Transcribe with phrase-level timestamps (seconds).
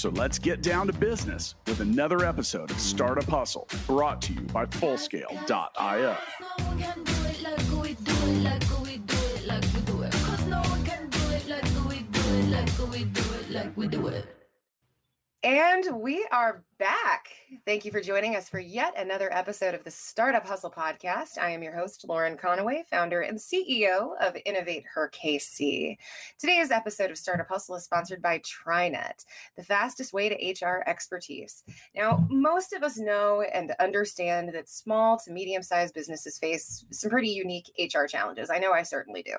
[0.00, 4.40] So let's get down to business with another episode of Startup Hustle brought to you
[4.40, 6.16] by Fullscale.io.
[15.42, 17.28] And we are back.
[17.66, 21.36] Thank you for joining us for yet another episode of the Startup Hustle podcast.
[21.38, 25.98] I am your host, Lauren Conaway, founder and CEO of Innovate Her KC.
[26.38, 29.26] Today's episode of Startup Hustle is sponsored by TriNet,
[29.56, 31.64] the fastest way to HR expertise.
[31.94, 37.10] Now, most of us know and understand that small to medium sized businesses face some
[37.10, 38.48] pretty unique HR challenges.
[38.48, 39.36] I know I certainly do.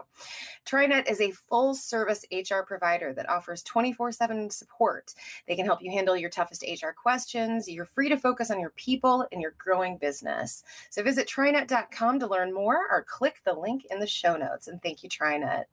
[0.68, 5.16] TriNet is a full service HR provider that offers 24 7 support.
[5.48, 7.70] They can help you handle your toughest HR questions questions.
[7.70, 10.64] You're free to focus on your people and your growing business.
[10.90, 14.68] So visit trinet.com to learn more or click the link in the show notes.
[14.68, 15.68] And thank you, Trinet.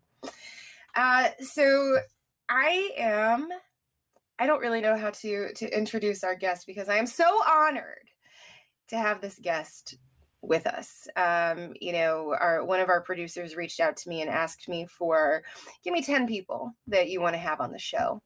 [0.95, 1.99] Uh, so
[2.49, 3.49] I am,
[4.39, 8.09] I don't really know how to, to introduce our guest because I am so honored
[8.89, 9.97] to have this guest
[10.43, 11.09] with us.
[11.17, 14.87] Um, you know, our one of our producers reached out to me and asked me
[14.87, 15.43] for
[15.85, 18.23] give me 10 people that you want to have on the show.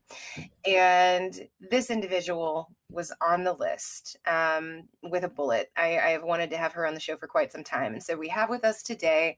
[0.65, 5.71] And this individual was on the list um, with a bullet.
[5.75, 7.93] I, I have wanted to have her on the show for quite some time.
[7.93, 9.37] And so we have with us today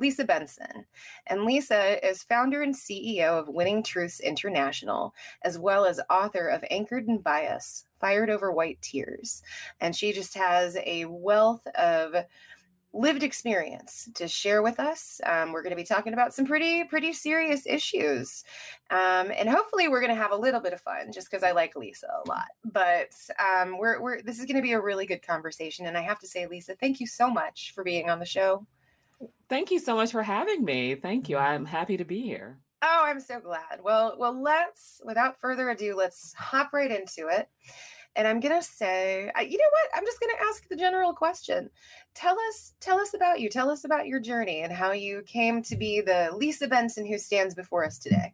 [0.00, 0.86] Lisa Benson.
[1.26, 6.64] And Lisa is founder and CEO of Winning Truths International, as well as author of
[6.70, 9.42] Anchored in Bias Fired Over White Tears.
[9.80, 12.14] And she just has a wealth of
[12.92, 15.20] lived experience to share with us.
[15.24, 18.42] Um, we're going to be talking about some pretty, pretty serious issues.
[18.90, 21.52] Um, and hopefully we're going to have a little bit of fun just because I
[21.52, 22.48] like Lisa a lot.
[22.64, 25.86] But um, we're, we're, this is going to be a really good conversation.
[25.86, 28.66] And I have to say, Lisa, thank you so much for being on the show.
[29.48, 30.94] Thank you so much for having me.
[30.94, 31.36] Thank you.
[31.36, 32.58] I'm happy to be here.
[32.82, 33.80] Oh, I'm so glad.
[33.82, 37.48] Well, well, let's without further ado, let's hop right into it.
[38.16, 39.90] And I'm gonna say, you know what?
[39.94, 41.70] I'm just gonna ask the general question.
[42.14, 43.48] Tell us, tell us about you.
[43.48, 47.18] Tell us about your journey and how you came to be the Lisa Benson who
[47.18, 48.32] stands before us today.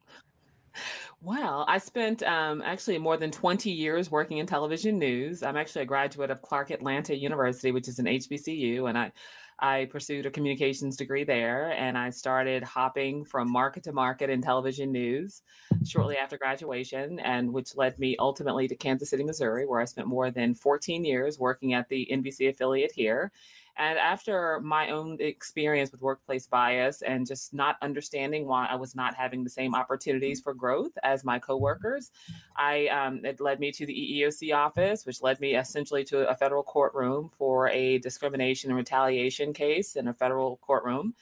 [1.23, 5.43] Well, I spent um, actually more than 20 years working in television news.
[5.43, 9.13] I'm actually a graduate of Clark Atlanta University, which is an HBCU, and I
[9.59, 14.43] I pursued a communications degree there and I started hopping from market to market in
[14.43, 15.43] television news
[15.87, 16.25] shortly mm-hmm.
[16.25, 20.31] after graduation, and which led me ultimately to Kansas City, Missouri, where I spent more
[20.31, 23.33] than 14 years working at the NBC affiliate here.
[23.79, 28.95] And after my own experience with workplace bias and just not understanding why I was
[28.95, 32.11] not having the same opportunities for growth as my coworkers,
[32.57, 36.35] I um, it led me to the EEOC office, which led me essentially to a
[36.35, 41.15] federal courtroom for a discrimination and retaliation case in a federal courtroom.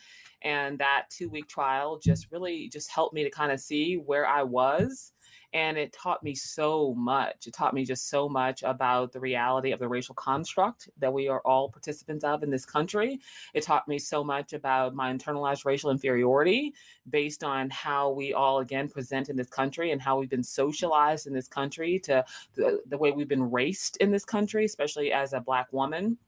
[0.43, 4.27] And that two week trial just really just helped me to kind of see where
[4.27, 5.14] i was
[5.55, 7.47] and it taught me so much.
[7.47, 11.29] It taught me just so much about the reality of the racial construct that we
[11.29, 13.21] are all participants of in this country.
[13.55, 16.75] It taught me so much about my internalized racial inferiority
[17.09, 21.29] based on how we all, again, present in this country and how we've been socialized
[21.29, 25.35] in this country to the, the way we've been raced in this country, especially as
[25.35, 26.19] a Black woman.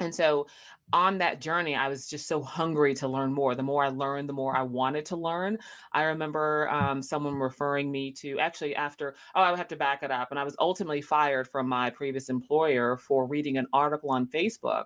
[0.00, 0.46] And so
[0.92, 3.54] on that journey, I was just so hungry to learn more.
[3.54, 5.58] The more I learned, the more I wanted to learn.
[5.92, 10.02] I remember um, someone referring me to actually after, oh, I would have to back
[10.02, 10.28] it up.
[10.30, 14.84] And I was ultimately fired from my previous employer for reading an article on Facebook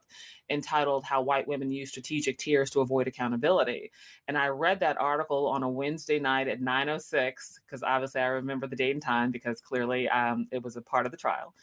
[0.51, 3.91] entitled How White Women Use Strategic Tears to Avoid Accountability.
[4.29, 8.67] And I read that article on a Wednesday night at 9.06, because obviously I remember
[8.67, 11.55] the date and time because clearly um, it was a part of the trial.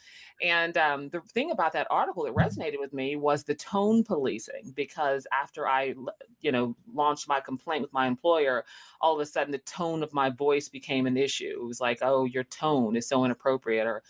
[0.42, 4.74] And um, the thing about that article that resonated with me was the tone policing,
[4.76, 5.94] because after I,
[6.42, 8.66] you know, launched my complaint with my employer,
[9.02, 11.60] all of a sudden the tone of my voice became an issue.
[11.62, 14.02] It was like, oh, your tone is so inappropriate, or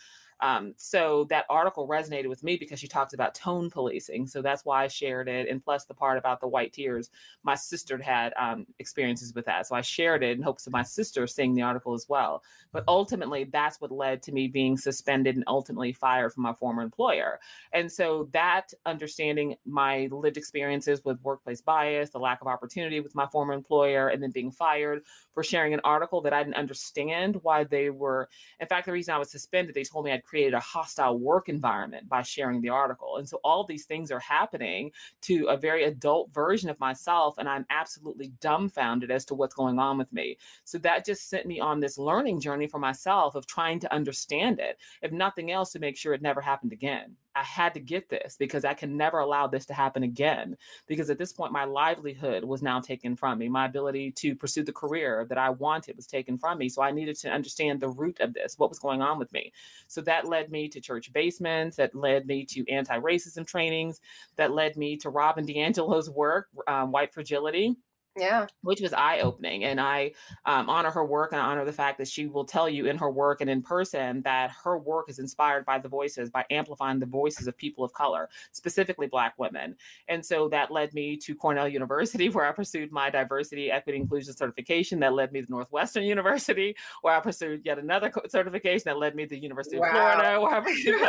[0.45, 4.27] um, so that article resonated with me because she talks about tone policing.
[4.27, 5.49] So that's why I shared it.
[5.49, 7.09] And plus the part about the white tears,
[7.41, 9.65] my sister had um, experiences with that.
[9.65, 12.43] So I shared it in hopes of my sister seeing the article as well.
[12.71, 16.83] But ultimately, that's what led to me being suspended and ultimately fired from my former
[16.83, 17.39] employer.
[17.73, 23.15] And so that understanding my lived experiences with workplace bias, the lack of opportunity with
[23.15, 25.01] my former employer, and then being fired
[25.33, 28.29] for sharing an article that I didn't understand why they were.
[28.59, 31.47] In fact, the reason I was suspended, they told me I'd created a hostile work
[31.47, 33.15] environment by sharing the article.
[33.15, 34.91] And so all these things are happening
[35.21, 37.37] to a very adult version of myself.
[37.37, 40.37] And I'm absolutely dumbfounded as to what's going on with me.
[40.65, 44.59] So that just sent me on this learning journey for myself of trying to understand
[44.59, 47.15] it, if nothing else, to make sure it never happened again.
[47.35, 50.55] I had to get this because I can never allow this to happen again.
[50.87, 53.49] Because at this point, my livelihood was now taken from me.
[53.49, 56.69] My ability to pursue the career that I wanted was taken from me.
[56.69, 59.51] So I needed to understand the root of this, what was going on with me.
[59.87, 63.99] So that led me to church basements, that led me to anti racism trainings,
[64.37, 67.75] that led me to Robin DiAngelo's work, um, White Fragility
[68.17, 68.47] yeah.
[68.61, 70.11] which was eye-opening and i
[70.45, 72.97] um, honor her work and i honor the fact that she will tell you in
[72.97, 76.99] her work and in person that her work is inspired by the voices by amplifying
[76.99, 79.75] the voices of people of color specifically black women
[80.07, 84.35] and so that led me to cornell university where i pursued my diversity equity inclusion
[84.35, 84.99] certification.
[84.99, 88.83] That led me to northwestern university where i pursued yet another certification.
[88.85, 89.87] That led me to the university wow.
[89.87, 91.01] of florida where i pursued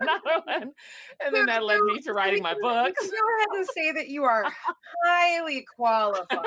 [0.00, 0.72] another one.
[1.24, 4.24] And then that led me to writing my book go ahead and say that you
[4.24, 4.44] are
[5.04, 6.38] highly qualified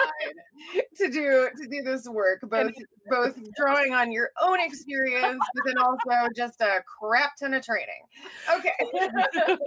[0.98, 2.74] to do to do this work, both
[3.10, 8.02] both drawing on your own experience, but then also just a crap ton of training.
[8.56, 8.74] Okay.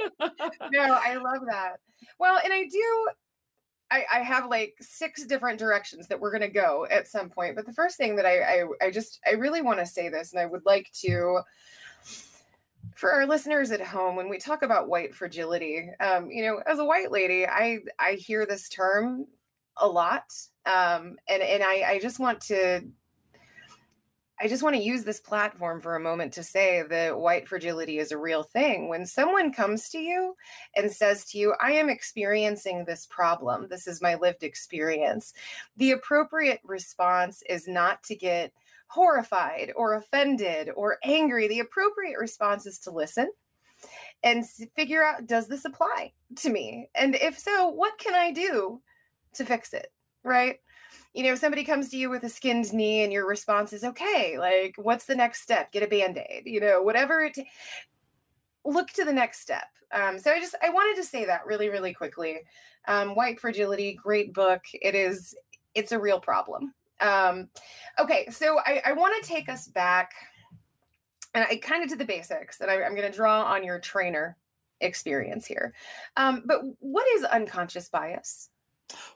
[0.72, 1.76] no, I love that.
[2.18, 3.08] Well, and I do
[3.90, 7.56] I, I, have like six different directions that we're going to go at some point.
[7.56, 10.32] But the first thing that I, I, I just, I really want to say this,
[10.32, 11.40] and I would like to,
[12.94, 16.78] for our listeners at home, when we talk about white fragility, um, you know, as
[16.78, 19.26] a white lady, I, I hear this term
[19.80, 20.24] a lot.
[20.66, 22.82] Um, and and I, I just want to
[24.40, 27.98] I just want to use this platform for a moment to say that white fragility
[27.98, 28.88] is a real thing.
[28.88, 30.36] When someone comes to you
[30.76, 35.34] and says to you, I am experiencing this problem, this is my lived experience,
[35.76, 38.52] the appropriate response is not to get
[38.86, 41.48] horrified or offended or angry.
[41.48, 43.32] The appropriate response is to listen
[44.22, 44.44] and
[44.76, 46.90] figure out does this apply to me?
[46.94, 48.80] And if so, what can I do
[49.34, 49.92] to fix it,
[50.24, 50.56] right?
[51.14, 54.38] You know, somebody comes to you with a skinned knee and your response is, okay,
[54.38, 55.72] like, what's the next step?
[55.72, 57.34] Get a band aid, you know, whatever it.
[57.34, 57.48] T-
[58.64, 59.66] look to the next step.
[59.92, 62.40] Um, so I just I wanted to say that really really quickly.
[62.86, 64.62] Um, White Fragility, great book.
[64.74, 65.34] It is
[65.74, 66.74] it's a real problem.
[67.00, 67.48] Um,
[67.98, 70.12] okay, so I, I want to take us back,
[71.34, 73.78] and I kind of to the basics, and I, I'm going to draw on your
[73.78, 74.36] trainer
[74.80, 75.74] experience here.
[76.16, 78.50] Um, but what is unconscious bias?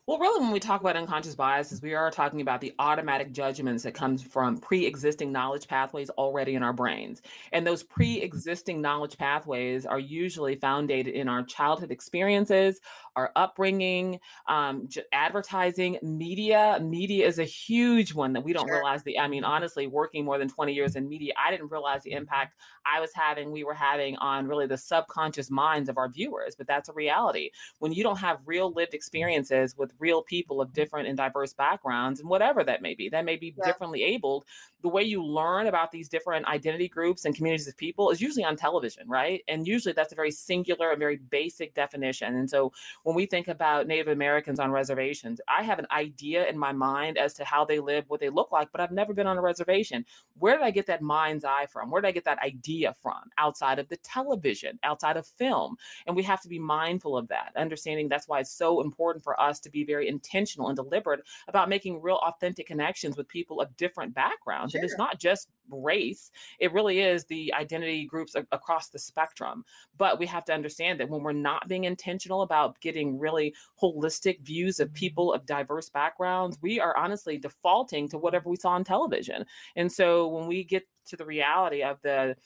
[0.06, 3.84] Well, really, when we talk about unconscious biases, we are talking about the automatic judgments
[3.84, 7.22] that comes from pre-existing knowledge pathways already in our brains.
[7.52, 7.94] And those mm-hmm.
[7.94, 12.80] pre-existing knowledge pathways are usually founded in our childhood experiences,
[13.14, 16.80] our upbringing, um, j- advertising, media.
[16.82, 18.78] Media is a huge one that we don't sure.
[18.78, 19.04] realize.
[19.04, 22.10] The I mean, honestly, working more than 20 years in media, I didn't realize the
[22.10, 22.18] mm-hmm.
[22.18, 26.56] impact I was having, we were having on really the subconscious minds of our viewers.
[26.56, 27.50] But that's a reality.
[27.78, 28.96] When you don't have real lived mm-hmm.
[28.96, 33.24] experiences with real people of different and diverse backgrounds, and whatever that may be, that
[33.24, 33.66] may be yeah.
[33.66, 34.44] differently abled,
[34.82, 38.44] the way you learn about these different identity groups and communities of people is usually
[38.44, 39.42] on television, right?
[39.48, 42.34] And usually that's a very singular and very basic definition.
[42.36, 42.72] And so
[43.04, 47.18] when we think about Native Americans on reservations, I have an idea in my mind
[47.18, 49.42] as to how they live, what they look like, but I've never been on a
[49.42, 50.04] reservation.
[50.38, 51.90] Where did I get that mind's eye from?
[51.90, 53.30] Where did I get that idea from?
[53.38, 55.76] Outside of the television, outside of film.
[56.06, 59.40] And we have to be mindful of that, understanding that's why it's so important for
[59.40, 63.76] us to be very intentional and deliberate about making real authentic connections with people of
[63.76, 64.80] different backgrounds Sure.
[64.80, 69.64] And it's not just race, it really is the identity groups a- across the spectrum.
[69.96, 74.40] But we have to understand that when we're not being intentional about getting really holistic
[74.40, 78.84] views of people of diverse backgrounds, we are honestly defaulting to whatever we saw on
[78.84, 79.44] television.
[79.76, 82.36] And so when we get to the reality of the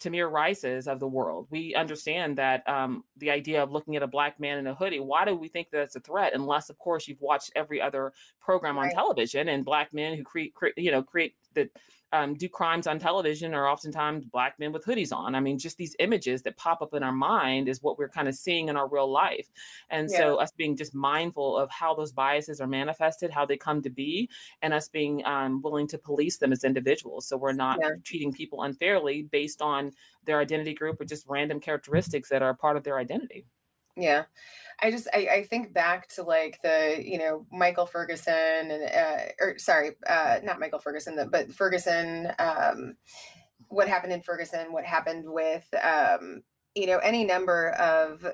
[0.00, 1.46] Tamir Rices of the world.
[1.50, 5.00] We understand that um, the idea of looking at a black man in a hoodie,
[5.00, 6.34] why do we think that's a threat?
[6.34, 8.88] Unless, of course, you've watched every other program right.
[8.88, 11.70] on television and black men who create, cre- you know, create that
[12.12, 15.34] um, do crimes on television are oftentimes black men with hoodies on.
[15.34, 18.28] I mean, just these images that pop up in our mind is what we're kind
[18.28, 19.48] of seeing in our real life.
[19.90, 20.18] And yeah.
[20.18, 23.90] so, us being just mindful of how those biases are manifested, how they come to
[23.90, 24.30] be,
[24.62, 27.26] and us being um, willing to police them as individuals.
[27.26, 27.90] So, we're not yeah.
[28.04, 29.92] treating people unfairly based on
[30.24, 33.46] their identity group or just random characteristics that are part of their identity.
[33.96, 34.24] Yeah.
[34.80, 39.32] I just I, I think back to like the you know Michael Ferguson and uh,
[39.40, 42.96] or sorry uh, not Michael Ferguson but Ferguson um,
[43.68, 46.42] what happened in Ferguson what happened with um,
[46.74, 48.26] you know any number of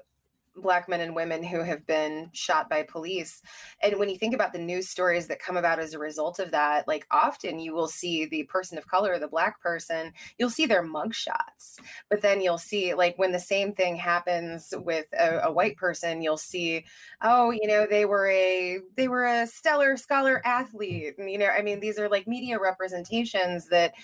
[0.56, 3.42] black men and women who have been shot by police.
[3.82, 6.50] And when you think about the news stories that come about as a result of
[6.50, 10.66] that like often you will see the person of color the black person you'll see
[10.66, 11.78] their mug shots
[12.10, 16.22] but then you'll see like when the same thing happens with a, a white person
[16.22, 16.84] you'll see
[17.22, 21.14] oh you know they were a they were a stellar scholar athlete.
[21.18, 23.94] And, you know i mean these are like media representations that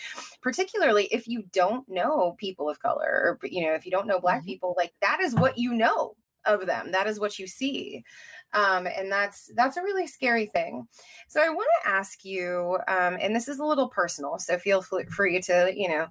[0.40, 4.21] particularly if you don't know people of color or you know if you don't know
[4.21, 4.47] black mm-hmm.
[4.47, 6.14] people like that is what you know
[6.47, 6.92] of them.
[6.92, 8.04] That is what you see
[8.52, 10.87] um, and that's that's a really scary thing.
[11.28, 14.83] So i want to ask you um, and this is a little personal so feel
[14.83, 16.07] free to you know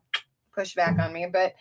[0.53, 1.53] push back on me but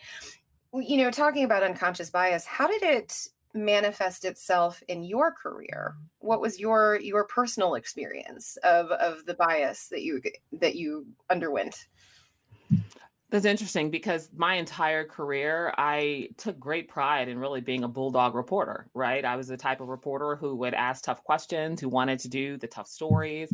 [0.73, 5.95] you know talking about unconscious bias how did it manifest itself in your career?
[6.19, 10.21] What was your your personal experience of of the bias that you
[10.53, 11.87] that you underwent
[13.29, 18.35] that's interesting because my entire career, I took great pride in really being a bulldog
[18.35, 19.23] reporter, right?
[19.25, 22.57] I was the type of reporter who would ask tough questions, who wanted to do
[22.57, 23.53] the tough stories.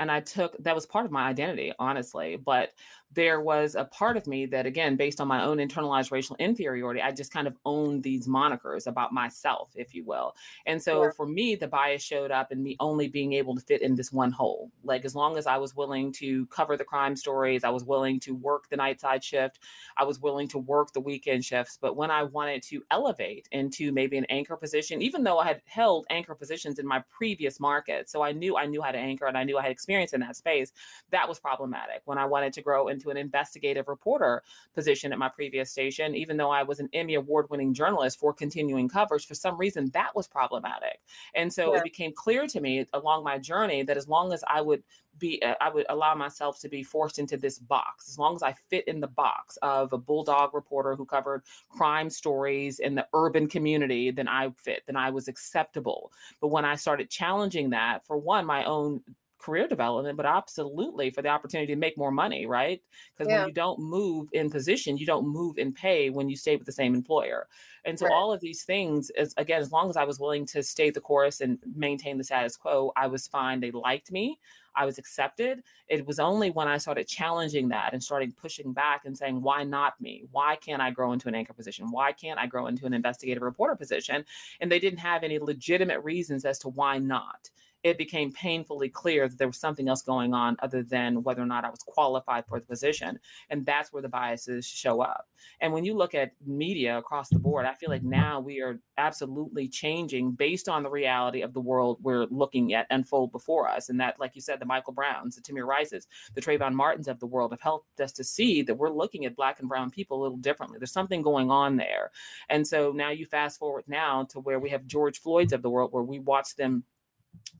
[0.00, 2.36] And I took that was part of my identity, honestly.
[2.36, 2.70] But
[3.12, 7.00] there was a part of me that, again, based on my own internalized racial inferiority,
[7.00, 10.34] I just kind of owned these monikers about myself, if you will.
[10.66, 11.10] And so yeah.
[11.16, 14.12] for me, the bias showed up in me only being able to fit in this
[14.12, 14.70] one hole.
[14.84, 18.20] Like as long as I was willing to cover the crime stories, I was willing
[18.20, 19.60] to work the night side shift,
[19.96, 21.78] I was willing to work the weekend shifts.
[21.80, 25.62] But when I wanted to elevate into maybe an anchor position, even though I had
[25.64, 29.26] held anchor positions in my previous market, so I knew I knew how to anchor
[29.26, 30.72] and I knew I had experience in that space,
[31.10, 32.02] that was problematic.
[32.04, 34.42] When I wanted to grow into an investigative reporter
[34.74, 38.32] position at my previous station, even though I was an Emmy award winning journalist for
[38.32, 41.00] continuing coverage, for some reason that was problematic.
[41.34, 41.78] And so yeah.
[41.78, 44.82] it became clear to me along my journey that as long as I would
[45.18, 48.42] be uh, I would allow myself to be forced into this box as long as
[48.42, 53.06] I fit in the box of a bulldog reporter who covered crime stories in the
[53.14, 58.06] urban community then I fit then I was acceptable but when I started challenging that
[58.06, 59.00] for one my own
[59.38, 62.82] career development, but absolutely for the opportunity to make more money, right?
[63.16, 63.38] Because yeah.
[63.38, 66.66] when you don't move in position, you don't move in pay when you stay with
[66.66, 67.46] the same employer.
[67.84, 68.14] And so right.
[68.14, 71.00] all of these things, is, again, as long as I was willing to stay the
[71.00, 73.60] course and maintain the status quo, I was fine.
[73.60, 74.38] They liked me.
[74.78, 75.64] I was accepted.
[75.88, 79.64] It was only when I started challenging that and starting pushing back and saying, why
[79.64, 80.22] not me?
[80.30, 81.90] Why can't I grow into an anchor position?
[81.90, 84.24] Why can't I grow into an investigative reporter position?
[84.60, 87.50] And they didn't have any legitimate reasons as to why not
[87.84, 91.46] it became painfully clear that there was something else going on other than whether or
[91.46, 93.18] not I was qualified for the position.
[93.50, 95.28] And that's where the biases show up.
[95.60, 98.80] And when you look at media across the board, I feel like now we are
[98.96, 103.88] absolutely changing based on the reality of the world we're looking at unfold before us.
[103.88, 107.20] And that, like you said, the Michael Browns, the Tamir Rices, the Trayvon Martins of
[107.20, 110.20] the world have helped us to see that we're looking at Black and Brown people
[110.20, 110.78] a little differently.
[110.78, 112.10] There's something going on there.
[112.48, 115.70] And so now you fast forward now to where we have George Floyd's of the
[115.70, 116.84] world, where we watch them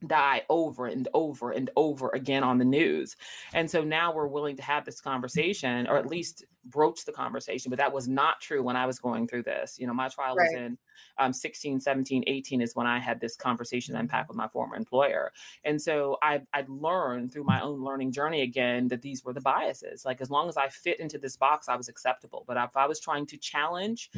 [0.07, 3.15] die over and over and over again on the news.
[3.53, 7.69] And so now we're willing to have this conversation or at least broach the conversation.
[7.69, 9.77] But that was not true when I was going through this.
[9.79, 10.47] You know, my trial right.
[10.51, 10.77] was in
[11.17, 15.31] um, 16, 17, 18 is when I had this conversation unpack with my former employer.
[15.63, 19.41] And so I, I'd learned through my own learning journey again that these were the
[19.41, 20.05] biases.
[20.05, 22.43] Like as long as I fit into this box, I was acceptable.
[22.47, 24.11] But if I was trying to challenge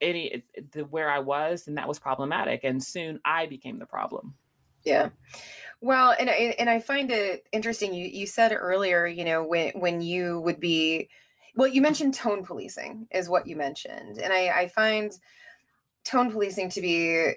[0.00, 2.64] any the, where I was, then that was problematic.
[2.64, 4.34] And soon I became the problem.
[4.84, 5.10] Yeah.
[5.80, 7.92] Well, and I, and I find it interesting.
[7.92, 11.08] You you said earlier, you know, when when you would be,
[11.56, 15.12] well, you mentioned tone policing is what you mentioned, and I I find
[16.04, 17.34] tone policing to be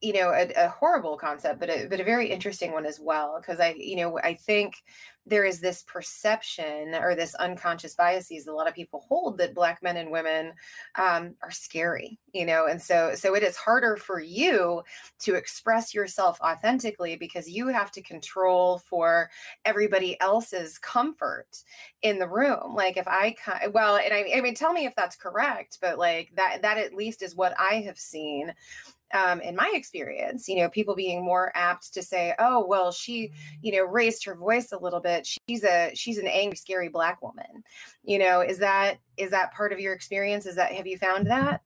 [0.00, 3.40] you know a, a, horrible concept but a, but a very interesting one as well
[3.40, 4.74] because i you know i think
[5.26, 9.82] there is this perception or this unconscious biases a lot of people hold that black
[9.82, 10.52] men and women
[10.96, 14.82] um, are scary you know and so so it is harder for you
[15.18, 19.30] to express yourself authentically because you have to control for
[19.64, 21.62] everybody else's comfort
[22.02, 22.74] in the room.
[22.74, 23.34] Like if i
[23.72, 26.94] well and I, I mean tell me if that's correct but like that that at
[26.94, 28.52] least is what i have seen
[29.12, 33.32] um, in my experience, you know, people being more apt to say, "Oh, well, she,
[33.60, 35.26] you know, raised her voice a little bit.
[35.48, 37.64] She's a she's an angry, scary black woman."
[38.04, 40.46] You know, is that is that part of your experience?
[40.46, 41.62] Is that have you found that?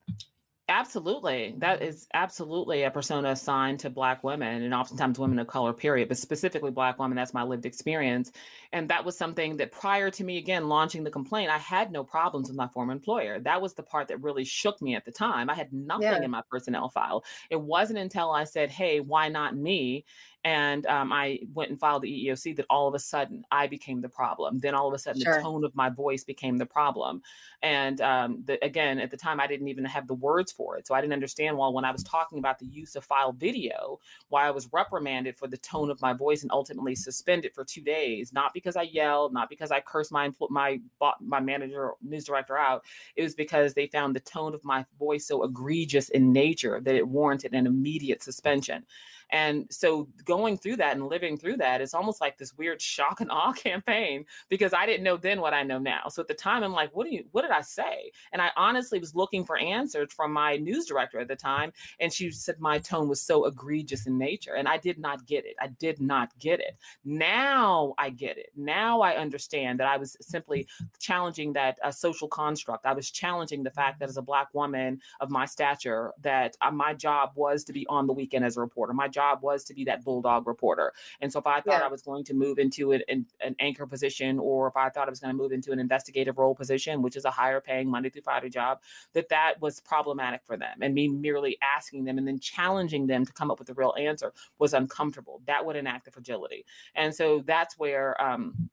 [0.68, 1.54] Absolutely.
[1.58, 1.88] That mm-hmm.
[1.88, 6.18] is absolutely a persona assigned to Black women and oftentimes women of color, period, but
[6.18, 7.14] specifically Black women.
[7.14, 8.32] That's my lived experience.
[8.72, 12.02] And that was something that prior to me, again, launching the complaint, I had no
[12.02, 13.38] problems with my former employer.
[13.38, 15.48] That was the part that really shook me at the time.
[15.48, 16.22] I had nothing yeah.
[16.22, 17.24] in my personnel file.
[17.48, 20.04] It wasn't until I said, hey, why not me?
[20.46, 24.00] And um, I went and filed the EEOC, that all of a sudden I became
[24.00, 24.60] the problem.
[24.60, 25.34] Then all of a sudden sure.
[25.34, 27.20] the tone of my voice became the problem.
[27.62, 30.86] And um, the, again, at the time, I didn't even have the words for it.
[30.86, 33.98] So I didn't understand why, when I was talking about the use of file video,
[34.28, 37.82] why I was reprimanded for the tone of my voice and ultimately suspended for two
[37.82, 40.78] days, not because I yelled, not because I cursed my, my,
[41.18, 42.84] my manager, news director out.
[43.16, 46.94] It was because they found the tone of my voice so egregious in nature that
[46.94, 48.84] it warranted an immediate suspension.
[49.30, 53.20] And so going through that and living through that is almost like this weird shock
[53.20, 56.08] and awe campaign because I didn't know then what I know now.
[56.08, 58.10] So at the time, I'm like, what do you, what did I say?
[58.32, 61.72] And I honestly was looking for answers from my news director at the time.
[62.00, 64.54] And she said my tone was so egregious in nature.
[64.54, 65.56] And I did not get it.
[65.60, 66.76] I did not get it.
[67.04, 68.50] Now I get it.
[68.56, 70.66] Now I understand that I was simply
[70.98, 72.86] challenging that uh, social construct.
[72.86, 76.70] I was challenging the fact that as a Black woman of my stature, that uh,
[76.70, 78.92] my job was to be on the weekend as a reporter.
[78.92, 80.92] My job was to be that bulldog reporter.
[81.20, 81.88] And so if I thought yeah.
[81.88, 85.08] I was going to move into an, an, an anchor position, or if I thought
[85.08, 87.90] I was going to move into an investigative role position, which is a higher paying
[87.90, 88.74] Monday through Friday job,
[89.14, 90.76] that that was problematic for them.
[90.82, 93.94] And me merely asking them and then challenging them to come up with a real
[93.98, 95.40] answer was uncomfortable.
[95.46, 96.64] That would enact the fragility.
[96.94, 98.70] And so that's where um,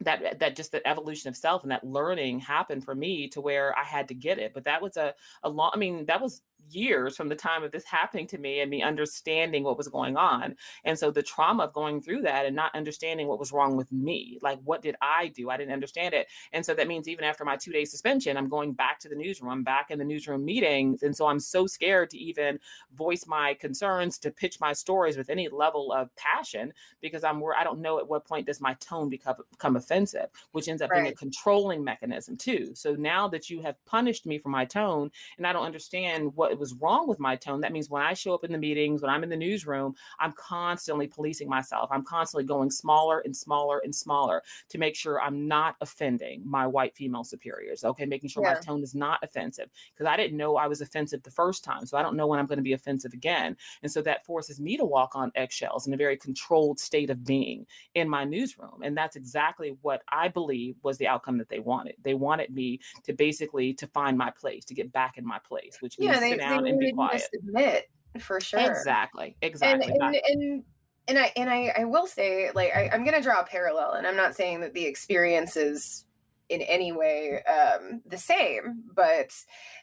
[0.00, 3.76] that that just the evolution of self and that learning happened for me to where
[3.76, 4.52] I had to get it.
[4.54, 5.70] But that was a a long.
[5.74, 8.82] I mean, that was years from the time of this happening to me and me
[8.82, 10.56] understanding what was going on.
[10.84, 13.90] And so the trauma of going through that and not understanding what was wrong with
[13.92, 15.50] me, like what did I do?
[15.50, 16.28] I didn't understand it.
[16.52, 19.14] And so that means even after my two day suspension, I'm going back to the
[19.14, 19.50] newsroom.
[19.50, 21.02] I'm back in the newsroom meetings.
[21.02, 22.58] And so I'm so scared to even
[22.94, 27.56] voice my concerns, to pitch my stories with any level of passion because I'm where
[27.56, 30.90] I don't know at what point does my tone become, become offensive, which ends up
[30.90, 31.02] right.
[31.02, 32.72] being a controlling mechanism too.
[32.74, 36.49] So now that you have punished me for my tone and I don't understand what
[36.58, 39.10] was wrong with my tone, that means when I show up in the meetings, when
[39.10, 41.88] I'm in the newsroom, I'm constantly policing myself.
[41.92, 46.66] I'm constantly going smaller and smaller and smaller to make sure I'm not offending my
[46.66, 47.84] white female superiors.
[47.84, 48.54] Okay, making sure yeah.
[48.54, 51.86] my tone is not offensive because I didn't know I was offensive the first time.
[51.86, 53.56] So I don't know when I'm going to be offensive again.
[53.82, 57.24] And so that forces me to walk on eggshells in a very controlled state of
[57.24, 58.82] being in my newsroom.
[58.82, 61.96] And that's exactly what I believe was the outcome that they wanted.
[62.02, 65.78] They wanted me to basically to find my place, to get back in my place,
[65.80, 67.22] which yeah, means they, down and be quiet.
[67.32, 67.84] Submit
[68.18, 68.60] for sure.
[68.60, 69.36] Exactly.
[69.42, 69.92] Exactly.
[69.92, 70.64] And, and, and,
[71.08, 74.06] and I and I, I will say, like, I, am gonna draw a parallel, and
[74.06, 76.04] I'm not saying that the experience is
[76.48, 79.32] in any way um, the same, but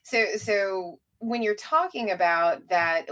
[0.04, 3.08] so so when you're talking about that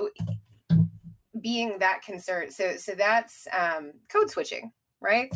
[1.41, 5.32] being that concerned, so so that's um, code switching, right?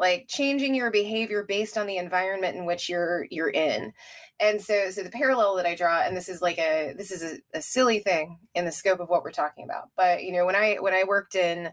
[0.00, 3.92] Like changing your behavior based on the environment in which you're you're in
[4.40, 7.22] and so so the parallel that i draw and this is like a this is
[7.22, 10.46] a, a silly thing in the scope of what we're talking about but you know
[10.46, 11.70] when i when i worked in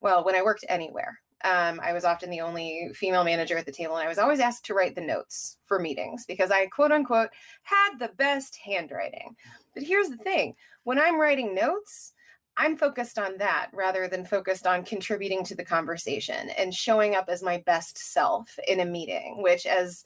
[0.00, 3.72] well when i worked anywhere um, I was often the only female manager at the
[3.72, 6.90] table, and I was always asked to write the notes for meetings because I quote
[6.90, 7.28] unquote
[7.64, 9.36] had the best handwriting.
[9.74, 12.13] But here's the thing when I'm writing notes,
[12.56, 17.28] I'm focused on that rather than focused on contributing to the conversation and showing up
[17.28, 20.04] as my best self in a meeting, which as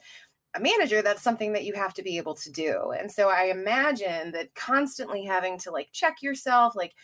[0.54, 2.92] a manager, that's something that you have to be able to do.
[2.98, 6.94] And so I imagine that constantly having to like check yourself, like,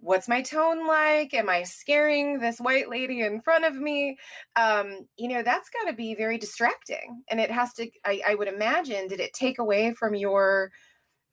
[0.00, 1.32] what's my tone like?
[1.32, 4.18] Am I scaring this white lady in front of me?
[4.54, 7.22] Um, you know, that's got to be very distracting.
[7.30, 10.70] And it has to, I, I would imagine, did it take away from your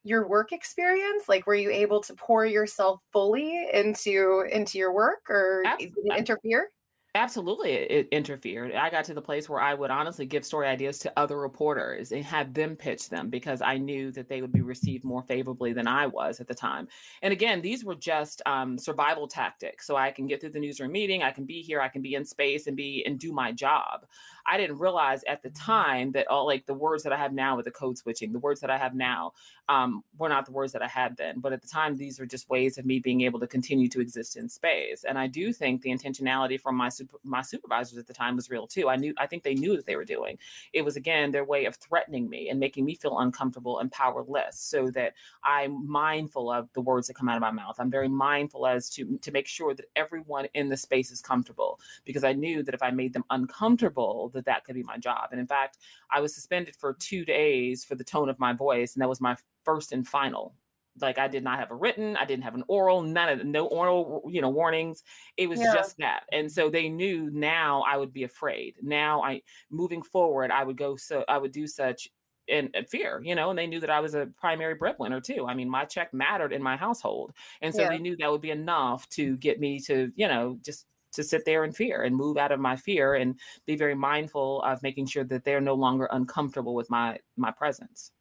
[0.04, 5.30] your work experience like were you able to pour yourself fully into into your work
[5.30, 6.18] or Absolutely.
[6.18, 6.70] interfere
[7.14, 8.74] Absolutely, it interfered.
[8.74, 12.14] I got to the place where I would honestly give story ideas to other reporters
[12.14, 15.74] and have them pitch them because I knew that they would be received more favorably
[15.74, 16.88] than I was at the time.
[17.22, 19.86] And again, these were just um, survival tactics.
[19.86, 22.16] So I can get through the newsroom meeting, I can be here, I can be
[22.16, 24.06] in space and be and do my job.
[24.46, 27.56] I didn't realize at the time that all like the words that I have now
[27.56, 29.34] with the code switching, the words that I have now,
[29.70, 31.40] um, were not the words that I had then.
[31.40, 34.02] But at the time, these were just ways of me being able to continue to
[34.02, 35.04] exist in space.
[35.04, 38.50] And I do think the intentionality from my super, my supervisors at the time was
[38.50, 38.90] real too.
[38.90, 40.38] I knew I think they knew what they were doing.
[40.74, 44.60] It was again their way of threatening me and making me feel uncomfortable and powerless,
[44.60, 47.76] so that I'm mindful of the words that come out of my mouth.
[47.80, 51.80] I'm very mindful as to to make sure that everyone in the space is comfortable
[52.06, 55.30] because I knew that if I made them uncomfortable, that that could be my job.
[55.32, 55.78] And in fact,
[56.10, 59.22] I was suspended for two days for the tone of my voice, and that was
[59.22, 60.56] my first and final
[61.00, 63.68] like I did not have a written, I didn't have an oral, none of no
[63.68, 65.04] oral, you know, warnings.
[65.38, 65.74] It was yeah.
[65.74, 66.24] just that.
[66.32, 68.76] And so they knew now I would be afraid.
[68.82, 72.10] Now I moving forward, I would go so I would do such
[72.48, 75.46] in, in, fear, you know, and they knew that I was a primary breadwinner too.
[75.48, 77.32] I mean, my check mattered in my household.
[77.62, 77.90] And so yeah.
[77.90, 81.46] they knew that would be enough to get me to, you know, just to sit
[81.46, 85.06] there in fear and move out of my fear and be very mindful of making
[85.08, 88.12] sure that they're no longer uncomfortable with my my presence.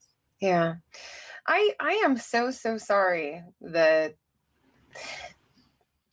[0.41, 0.77] Yeah.
[1.47, 4.15] I I am so so sorry that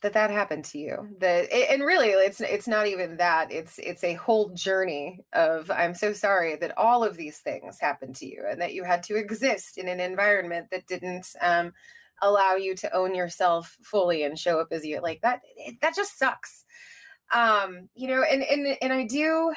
[0.00, 4.04] that that happened to you that and really it's it's not even that it's it's
[4.04, 8.44] a whole journey of i'm so sorry that all of these things happened to you
[8.48, 11.72] and that you had to exist in an environment that didn't um,
[12.22, 15.40] allow you to own yourself fully and show up as you like that
[15.80, 16.64] that just sucks.
[17.32, 19.52] Um you know and and and i do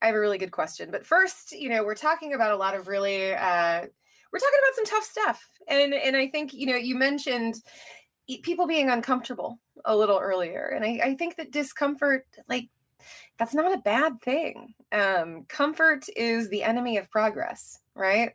[0.00, 2.74] i have a really good question but first you know we're talking about a lot
[2.74, 3.84] of really uh
[4.32, 5.48] we're talking about some tough stuff.
[5.68, 7.56] And and i think you know you mentioned
[8.42, 12.68] people being uncomfortable a little earlier and I, I think that discomfort like
[13.38, 14.74] that's not a bad thing.
[14.92, 18.32] Um, comfort is the enemy of progress right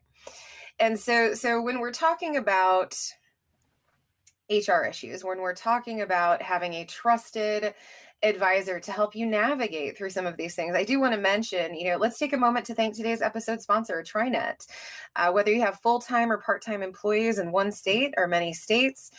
[0.80, 2.96] and so so when we're talking about
[4.50, 7.74] hr issues when we're talking about having a trusted
[8.24, 10.76] advisor to help you navigate through some of these things.
[10.76, 13.62] I do want to mention, you know, let's take a moment to thank today's episode
[13.62, 14.66] sponsor, TriNet.
[15.16, 18.54] Uh, whether you have full time or part time employees in one state or many
[18.54, 19.12] states,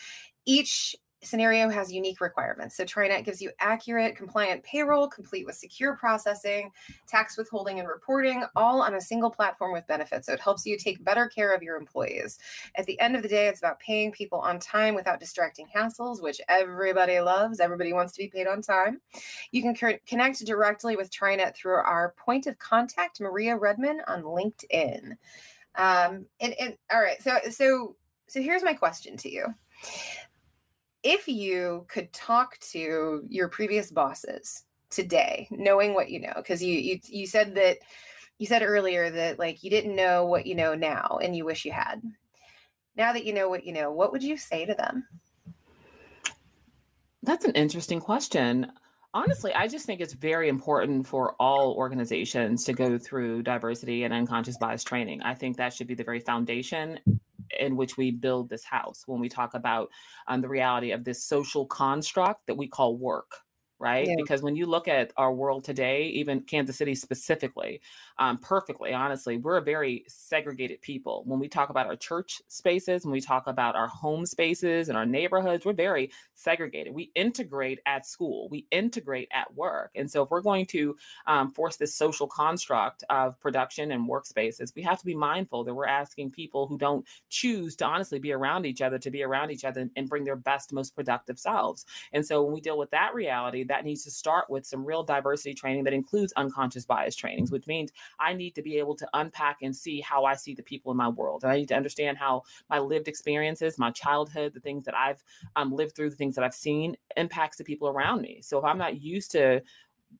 [0.45, 2.75] each scenario has unique requirements.
[2.75, 6.71] So TriNet gives you accurate, compliant payroll, complete with secure processing,
[7.07, 10.27] tax withholding and reporting, all on a single platform with benefits.
[10.27, 12.39] So it helps you take better care of your employees.
[12.75, 16.21] At the end of the day, it's about paying people on time without distracting hassles,
[16.21, 17.59] which everybody loves.
[17.59, 19.01] Everybody wants to be paid on time.
[19.51, 25.17] You can connect directly with TriNet through our point of contact, Maria Redman on LinkedIn.
[25.75, 27.95] Um, and, and all right, so so
[28.27, 29.45] so here's my question to you
[31.03, 36.73] if you could talk to your previous bosses today knowing what you know because you,
[36.73, 37.77] you you said that
[38.39, 41.65] you said earlier that like you didn't know what you know now and you wish
[41.65, 42.01] you had.
[42.95, 45.05] Now that you know what you know what would you say to them?
[47.21, 48.71] That's an interesting question.
[49.11, 54.13] Honestly i just think it's very important for all organizations to go through diversity and
[54.13, 55.21] unconscious bias training.
[55.23, 56.99] I think that should be the very foundation
[57.59, 59.89] in which we build this house when we talk about
[60.27, 63.31] um, the reality of this social construct that we call work
[63.79, 64.07] right?
[64.07, 64.15] Yeah.
[64.17, 67.81] Because when you look at our world today, even Kansas City specifically,
[68.17, 71.23] um, perfectly honestly, we're a very segregated people.
[71.25, 74.97] When we talk about our church spaces, when we talk about our home spaces and
[74.97, 76.93] our neighborhoods, we're very segregated.
[76.93, 79.91] We integrate at school, we integrate at work.
[79.95, 84.75] And so, if we're going to um, force this social construct of production and workspaces,
[84.75, 88.33] we have to be mindful that we're asking people who don't choose to honestly be
[88.33, 91.85] around each other to be around each other and bring their best, most productive selves.
[92.11, 95.03] And so, when we deal with that reality, that needs to start with some real
[95.03, 99.07] diversity training that includes unconscious bias trainings, which means I need to be able to
[99.13, 101.43] unpack and see how I see the people in my world.
[101.43, 105.23] And I need to understand how my lived experiences, my childhood, the things that I've
[105.55, 108.41] um, lived through, the things that I've seen impacts the people around me.
[108.41, 109.61] So if I'm not used to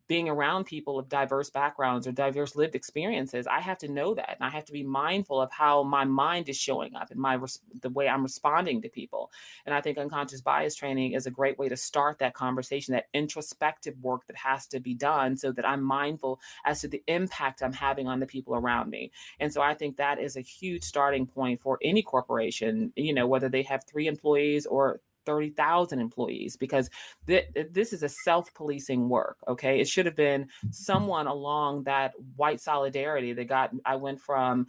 [0.07, 4.35] being around people of diverse backgrounds or diverse lived experiences i have to know that
[4.39, 7.39] and i have to be mindful of how my mind is showing up and my
[7.81, 9.31] the way i'm responding to people
[9.65, 13.07] and i think unconscious bias training is a great way to start that conversation that
[13.13, 17.61] introspective work that has to be done so that i'm mindful as to the impact
[17.61, 20.83] i'm having on the people around me and so i think that is a huge
[20.83, 26.57] starting point for any corporation you know whether they have three employees or 30,000 employees
[26.57, 26.89] because
[27.27, 29.37] th- this is a self policing work.
[29.47, 29.79] Okay.
[29.79, 34.65] It should have been someone along that white solidarity that got, I went from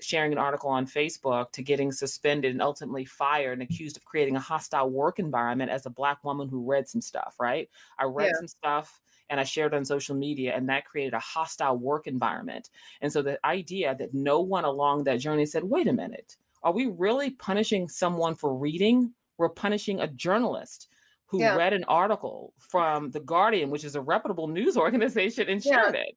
[0.00, 4.36] sharing an article on Facebook to getting suspended and ultimately fired and accused of creating
[4.36, 7.68] a hostile work environment as a Black woman who read some stuff, right?
[7.98, 8.38] I read yeah.
[8.38, 12.70] some stuff and I shared on social media, and that created a hostile work environment.
[13.02, 16.72] And so the idea that no one along that journey said, wait a minute, are
[16.72, 20.88] we really punishing someone for reading we're punishing a journalist
[21.26, 21.56] who yeah.
[21.56, 26.00] read an article from The Guardian, which is a reputable news organization, and shared yeah.
[26.00, 26.16] it.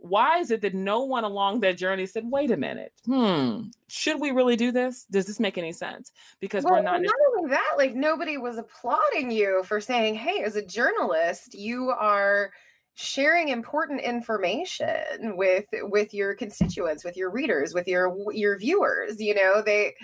[0.00, 4.20] Why is it that no one along that journey said, wait a minute, hmm, should
[4.20, 5.06] we really do this?
[5.10, 6.12] Does this make any sense?
[6.38, 7.02] Because well, we're not.
[7.02, 11.90] Not only that, like nobody was applauding you for saying, hey, as a journalist, you
[11.90, 12.52] are
[13.00, 19.32] sharing important information with with your constituents with your readers with your your viewers you
[19.32, 19.94] know they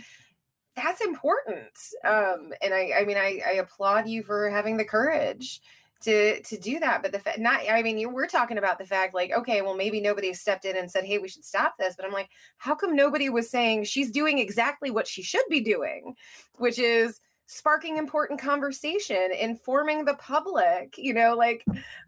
[0.77, 1.79] that's important.
[2.05, 5.61] Um, and I, I mean, I, I applaud you for having the courage
[6.03, 7.03] to to do that.
[7.03, 9.77] But the fact, not, I mean, you, we're talking about the fact, like, okay, well,
[9.77, 11.95] maybe nobody stepped in and said, hey, we should stop this.
[11.97, 15.61] But I'm like, how come nobody was saying she's doing exactly what she should be
[15.61, 16.15] doing,
[16.57, 21.65] which is sparking important conversation, informing the public, you know, like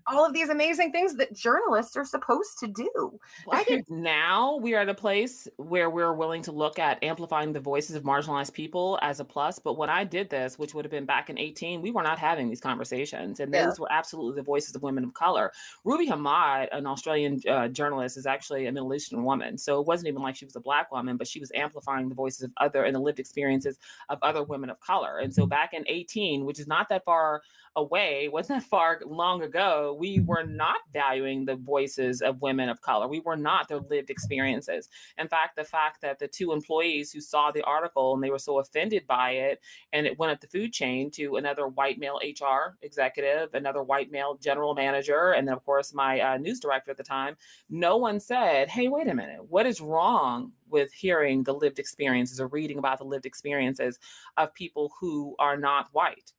[0.07, 3.19] all of these amazing things that journalists are supposed to do.
[3.47, 7.03] Well, I think now we are at a place where we're willing to look at
[7.03, 9.59] amplifying the voices of marginalized people as a plus.
[9.59, 12.19] But when I did this, which would have been back in 18, we were not
[12.19, 13.41] having these conversations.
[13.41, 13.67] And yeah.
[13.67, 15.53] those were absolutely the voices of women of color.
[15.85, 19.59] Ruby Hamad, an Australian uh, journalist, is actually a Middle Eastern woman.
[19.59, 22.15] So it wasn't even like she was a black woman, but she was amplifying the
[22.15, 25.19] voices of other and the lived experiences of other women of color.
[25.27, 27.43] And so back in 18, which is not that far
[27.75, 32.81] away, wasn't that far long ago, we were not valuing the voices of women of
[32.81, 33.09] color.
[33.09, 34.89] We were not their lived experiences.
[35.19, 38.39] In fact, the fact that the two employees who saw the article and they were
[38.39, 39.61] so offended by it,
[39.93, 44.13] and it went up the food chain to another white male HR executive, another white
[44.13, 47.37] male general manager, and then, of course, my uh, news director at the time,
[47.69, 52.41] no one said, hey, wait a minute, what is wrong with hearing the lived experiences
[52.41, 53.99] or reading about the lived experiences
[54.37, 56.33] of people who are not white?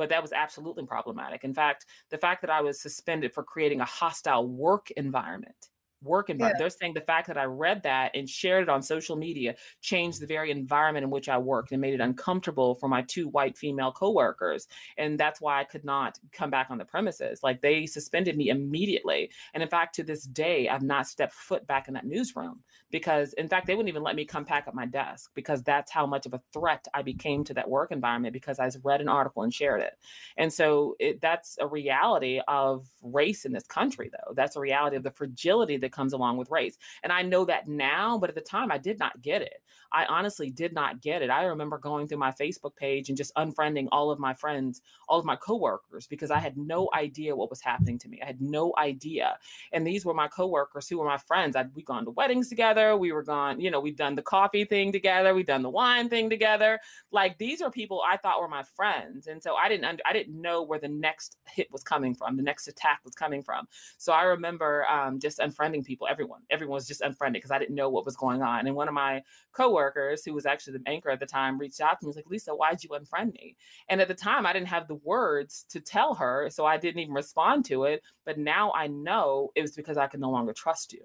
[0.00, 1.44] but that was absolutely problematic.
[1.44, 5.68] In fact, the fact that I was suspended for creating a hostile work environment
[6.02, 6.56] work environment.
[6.58, 6.62] Yeah.
[6.62, 10.20] They're saying the fact that I read that and shared it on social media changed
[10.20, 13.56] the very environment in which I worked and made it uncomfortable for my two white
[13.56, 14.66] female coworkers.
[14.96, 17.42] And that's why I could not come back on the premises.
[17.42, 19.30] Like they suspended me immediately.
[19.54, 22.60] And in fact, to this day, I've not stepped foot back in that newsroom
[22.90, 25.92] because, in fact, they wouldn't even let me come back at my desk because that's
[25.92, 29.08] how much of a threat I became to that work environment because I read an
[29.08, 29.92] article and shared it.
[30.36, 34.34] And so it, that's a reality of race in this country, though.
[34.34, 36.78] That's a reality of the fragility that that comes along with race.
[37.02, 39.62] And I know that now, but at the time I did not get it.
[39.92, 41.30] I honestly did not get it.
[41.30, 45.18] I remember going through my Facebook page and just unfriending all of my friends, all
[45.18, 48.20] of my coworkers, because I had no idea what was happening to me.
[48.22, 49.36] I had no idea.
[49.72, 51.56] And these were my coworkers who were my friends.
[51.56, 52.96] I'd we gone to weddings together.
[52.96, 55.34] We were gone, you know, we've done the coffee thing together.
[55.34, 56.78] We've done the wine thing together.
[57.10, 59.26] Like these are people I thought were my friends.
[59.26, 62.36] And so I didn't under, I didn't know where the next hit was coming from,
[62.36, 63.66] the next attack was coming from.
[63.98, 66.40] So I remember um, just unfriending people, everyone.
[66.50, 68.66] Everyone was just unfriended because I didn't know what was going on.
[68.66, 72.00] And one of my coworkers, who was actually the anchor at the time, reached out
[72.00, 72.08] to me.
[72.08, 73.56] Was like, Lisa, why'd you unfriend me?
[73.88, 76.48] And at the time, I didn't have the words to tell her.
[76.50, 78.02] So I didn't even respond to it.
[78.24, 81.02] But now I know it was because I could no longer trust you.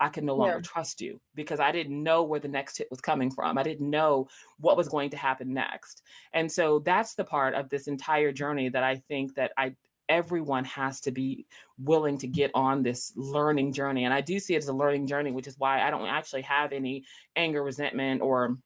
[0.00, 0.62] I can no longer yeah.
[0.62, 3.58] trust you because I didn't know where the next hit was coming from.
[3.58, 6.02] I didn't know what was going to happen next.
[6.32, 9.74] And so that's the part of this entire journey that I think that I
[10.08, 11.46] everyone has to be
[11.78, 14.04] willing to get on this learning journey.
[14.04, 16.42] And I do see it as a learning journey, which is why I don't actually
[16.42, 17.04] have any
[17.36, 18.58] anger, resentment, or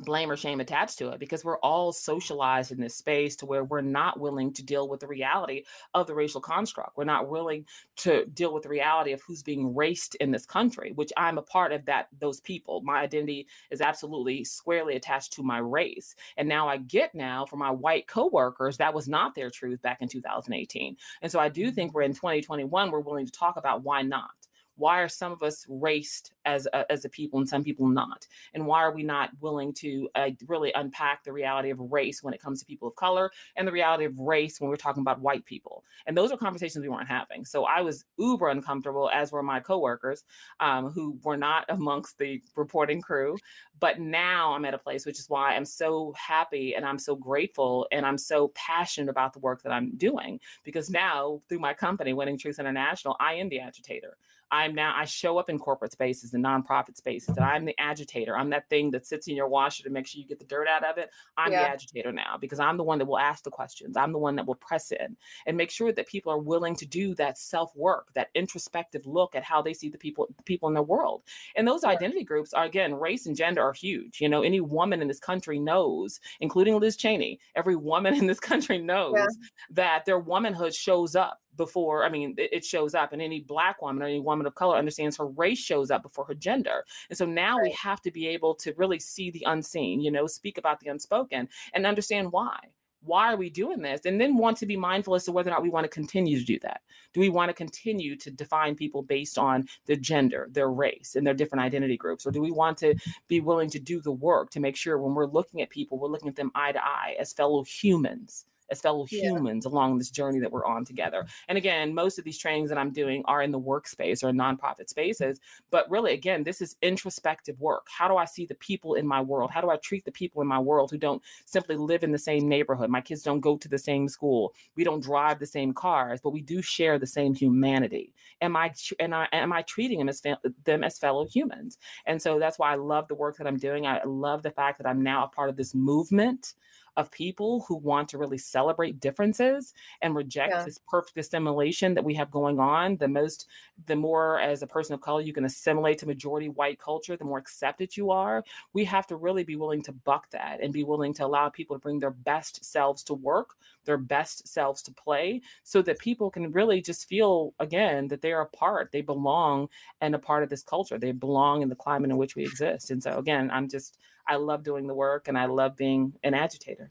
[0.00, 3.64] blame or shame attached to it because we're all socialized in this space to where
[3.64, 6.96] we're not willing to deal with the reality of the racial construct.
[6.96, 10.92] We're not willing to deal with the reality of who's being raced in this country,
[10.94, 12.80] which I'm a part of that those people.
[12.82, 16.14] My identity is absolutely squarely attached to my race.
[16.36, 19.98] And now I get now for my white coworkers that was not their truth back
[20.00, 20.96] in 2018.
[21.22, 21.74] And so I do mm-hmm.
[21.74, 24.30] think we're in 2021 we're willing to talk about why not
[24.76, 28.26] why are some of us raced as a, as a people and some people not?
[28.54, 32.34] And why are we not willing to uh, really unpack the reality of race when
[32.34, 35.20] it comes to people of color and the reality of race when we're talking about
[35.20, 35.84] white people?
[36.06, 37.44] And those are conversations we weren't having.
[37.44, 40.24] So i was uber uncomfortable as were my coworkers
[40.60, 43.36] um, who were not amongst the reporting crew.
[43.80, 47.14] But now i'm at a place which is why i'm so happy and i'm so
[47.14, 50.40] grateful and i'm so passionate about the work that i'm doing.
[50.64, 54.16] Because now through my company winning truth international i am the agitator
[54.54, 58.36] I'm now, I show up in corporate spaces and nonprofit spaces, and I'm the agitator.
[58.36, 60.68] I'm that thing that sits in your washer to make sure you get the dirt
[60.68, 61.10] out of it.
[61.36, 61.62] I'm yeah.
[61.62, 63.96] the agitator now because I'm the one that will ask the questions.
[63.96, 66.86] I'm the one that will press in and make sure that people are willing to
[66.86, 70.68] do that self work, that introspective look at how they see the people, the people
[70.68, 71.24] in their world.
[71.56, 74.20] And those identity groups are, again, race and gender are huge.
[74.20, 78.40] You know, any woman in this country knows, including Liz Cheney, every woman in this
[78.40, 79.26] country knows yeah.
[79.70, 84.02] that their womanhood shows up before i mean it, shows up and any black woman
[84.02, 86.84] or any woman of color understands her race shows up before her gender.
[87.08, 87.64] And so now right.
[87.64, 90.88] we have to be able to really see the unseen you know speak about the
[90.88, 92.58] unspoken and understand why.
[93.06, 94.06] Why are we doing this?
[94.06, 96.38] And then want to be mindful as to whether or not we want to continue
[96.38, 96.80] to do that.
[97.12, 101.26] Do we want to continue to define people based on their gender their race and
[101.26, 102.26] their different identity groups?
[102.26, 102.94] Or do we want to
[103.28, 106.08] be willing to do the work to make sure when we're looking at people we're
[106.08, 109.30] looking at them eye to eye as fellow humans as fellow yeah.
[109.30, 111.26] humans along this journey that we're on together.
[111.48, 114.88] And again, most of these trainings that I'm doing are in the workspace or nonprofit
[114.88, 115.40] spaces.
[115.70, 117.86] But really, again, this is introspective work.
[117.90, 119.50] How do I see the people in my world?
[119.50, 122.18] How do I treat the people in my world who don't simply live in the
[122.18, 122.90] same neighborhood?
[122.90, 124.54] My kids don't go to the same school.
[124.76, 128.14] We don't drive the same cars, but we do share the same humanity.
[128.40, 130.22] Am I and I am I treating them as
[130.64, 131.78] them as fellow humans?
[132.06, 133.86] And so that's why I love the work that I'm doing.
[133.86, 136.54] I love the fact that I'm now a part of this movement
[136.96, 140.64] of people who want to really celebrate differences and reject yeah.
[140.64, 142.96] this perfect assimilation that we have going on.
[142.96, 143.48] The most,
[143.86, 147.24] the more as a person of color you can assimilate to majority white culture, the
[147.24, 148.44] more accepted you are.
[148.72, 151.76] We have to really be willing to buck that and be willing to allow people
[151.76, 156.30] to bring their best selves to work, their best selves to play, so that people
[156.30, 159.68] can really just feel again that they are a part, they belong
[160.00, 160.98] and a part of this culture.
[160.98, 162.90] They belong in the climate in which we exist.
[162.90, 166.34] And so again, I'm just I love doing the work and I love being an
[166.34, 166.90] agitator.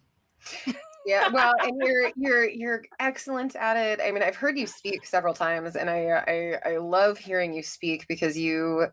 [1.06, 5.06] yeah well and you're you're you're excellent at it i mean i've heard you speak
[5.06, 8.88] several times and i i, I love hearing you speak because you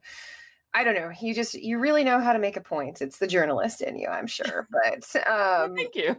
[0.72, 1.11] I don't know.
[1.20, 3.03] You just you really know how to make a point.
[3.03, 4.68] It's the journalist in you, I'm sure.
[4.70, 6.16] But um thank you.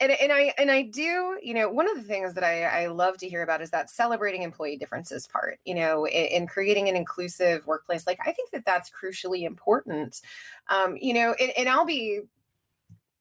[0.00, 2.86] And and I and I do, you know, one of the things that I, I
[2.86, 6.88] love to hear about is that celebrating employee differences part, you know, in, in creating
[6.88, 8.06] an inclusive workplace.
[8.06, 10.20] Like I think that that's crucially important.
[10.68, 12.20] Um, you know, and, and I'll be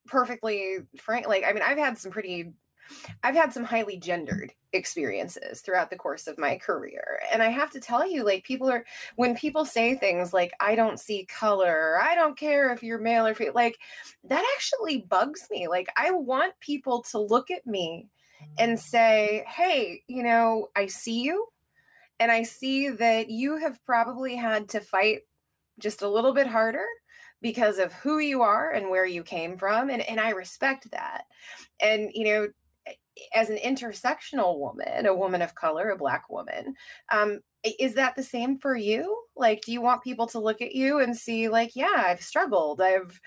[0.05, 1.27] perfectly frank.
[1.27, 2.51] Like, I mean, I've had some pretty
[3.23, 7.19] I've had some highly gendered experiences throughout the course of my career.
[7.31, 10.75] And I have to tell you, like, people are, when people say things like, I
[10.75, 13.77] don't see color, I don't care if you're male or female, like,
[14.25, 15.67] that actually bugs me.
[15.67, 18.09] Like, I want people to look at me
[18.57, 21.47] and say, hey, you know, I see you.
[22.19, 25.21] And I see that you have probably had to fight
[25.79, 26.85] just a little bit harder
[27.41, 31.25] because of who you are and where you came from and and I respect that.
[31.81, 32.47] And you know
[33.33, 36.75] as an intersectional woman, a woman of color, a black woman,
[37.11, 37.39] um,
[37.79, 39.23] is that the same for you?
[39.35, 42.81] Like, do you want people to look at you and see, like, yeah, I've struggled.
[42.81, 43.19] I've,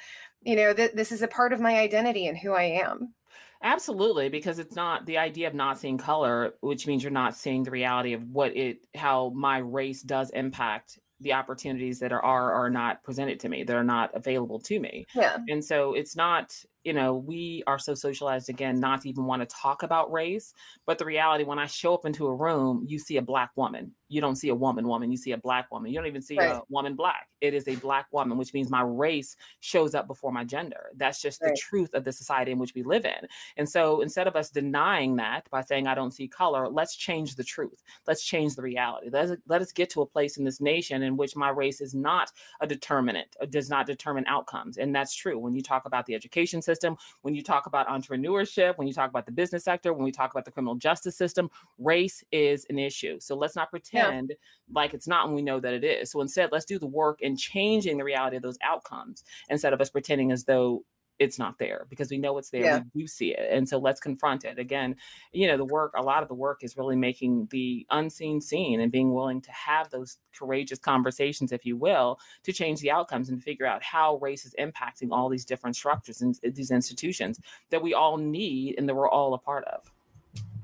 [0.43, 3.15] you know, th- this is a part of my identity and who I am.
[3.63, 7.63] Absolutely, because it's not the idea of not seeing color, which means you're not seeing
[7.63, 12.53] the reality of what it, how my race does impact the opportunities that are are
[12.53, 16.15] are not presented to me that are not available to me yeah and so it's
[16.15, 16.55] not
[16.87, 20.55] you know, we are so socialized again not to even want to talk about race.
[20.87, 23.91] But the reality, when I show up into a room, you see a black woman.
[24.09, 25.11] You don't see a woman, woman.
[25.11, 25.91] You see a black woman.
[25.91, 26.53] You don't even see right.
[26.53, 27.29] a woman black.
[27.41, 30.91] It is a black woman, which means my race shows up before my gender.
[30.97, 31.51] That's just right.
[31.51, 33.27] the truth of the society in which we live in.
[33.57, 37.35] And so instead of us denying that by saying I don't see color, let's change
[37.35, 37.83] the truth.
[38.07, 39.09] Let's change the reality.
[39.11, 41.95] Let's, let us get to a place in this nation in which my race is
[41.95, 44.79] not a determinant, does not determine outcomes.
[44.79, 45.37] And that's true.
[45.37, 48.95] When you talk about the education system, system, when you talk about entrepreneurship, when you
[48.95, 52.67] talk about the business sector, when we talk about the criminal justice system, race is
[52.71, 53.19] an issue.
[53.21, 54.75] So let's not pretend yeah.
[54.75, 56.11] like it's not when we know that it is.
[56.11, 59.81] So instead, let's do the work in changing the reality of those outcomes instead of
[59.81, 60.85] us pretending as though
[61.19, 62.63] it's not there because we know it's there.
[62.63, 62.83] Yeah.
[62.95, 63.49] We do see it.
[63.51, 64.59] And so let's confront it.
[64.59, 64.97] Again,
[65.33, 68.81] you know, the work, a lot of the work is really making the unseen seen
[68.81, 73.29] and being willing to have those courageous conversations, if you will, to change the outcomes
[73.29, 77.41] and figure out how race is impacting all these different structures and uh, these institutions
[77.71, 79.91] that we all need and that we're all a part of.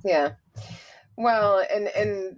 [0.05, 0.33] Yeah.
[1.17, 2.37] Well, and and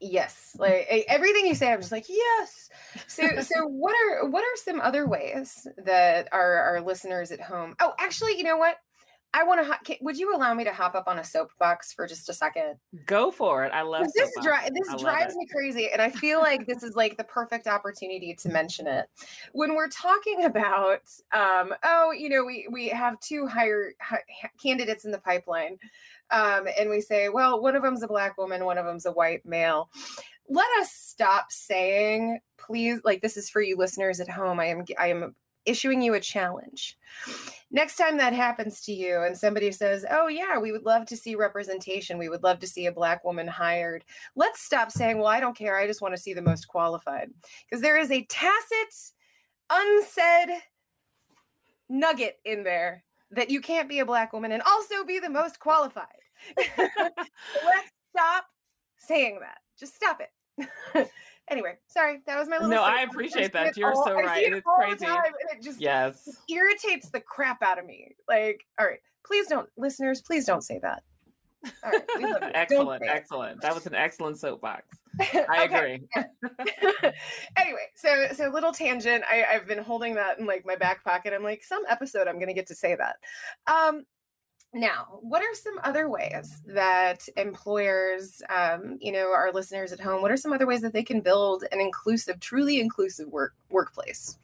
[0.00, 2.68] yes like everything you say i'm just like yes
[3.06, 7.74] so so what are what are some other ways that our our listeners at home
[7.80, 8.76] oh actually you know what
[9.34, 9.96] I want to.
[10.00, 12.76] Would you allow me to hop up on a soapbox for just a second?
[13.04, 13.72] Go for it.
[13.72, 14.30] I love this.
[14.42, 18.34] Dri- this drives me crazy, and I feel like this is like the perfect opportunity
[18.34, 19.06] to mention it
[19.52, 21.02] when we're talking about.
[21.32, 24.22] Um, oh, you know, we we have two higher hi-
[24.62, 25.76] candidates in the pipeline
[26.30, 29.12] um, and we say, well, one of them's a black woman, one of them's a
[29.12, 29.90] white male.
[30.48, 34.60] Let us stop saying, please, like this is for you listeners at home.
[34.60, 35.34] I am I am
[35.68, 36.96] issuing you a challenge.
[37.70, 41.16] Next time that happens to you and somebody says, "Oh yeah, we would love to
[41.16, 42.16] see representation.
[42.16, 45.56] We would love to see a black woman hired." Let's stop saying, "Well, I don't
[45.56, 45.76] care.
[45.76, 47.30] I just want to see the most qualified."
[47.68, 49.12] Because there is a tacit
[49.70, 50.62] unsaid
[51.90, 55.58] nugget in there that you can't be a black woman and also be the most
[55.58, 56.06] qualified.
[56.78, 58.44] Let's stop
[58.98, 59.58] saying that.
[59.78, 61.10] Just stop it.
[61.50, 62.70] anyway, sorry, that was my little.
[62.70, 63.76] No, I appreciate that.
[63.76, 64.44] You're all, so right.
[64.44, 65.06] It it's crazy.
[65.06, 68.14] it just yes irritates the crap out of me.
[68.28, 71.02] Like, all right, please don't, listeners, please don't say that.
[72.54, 73.60] Excellent, excellent.
[73.62, 74.84] That was an excellent soapbox.
[75.48, 76.00] I agree.
[77.56, 79.24] anyway, so so little tangent.
[79.30, 81.32] I, I've been holding that in like my back pocket.
[81.32, 83.16] I'm like, some episode I'm gonna get to say that.
[83.66, 84.04] Um
[84.74, 90.20] now, what are some other ways that employers, um, you know, our listeners at home,
[90.20, 94.36] what are some other ways that they can build an inclusive, truly inclusive work workplace?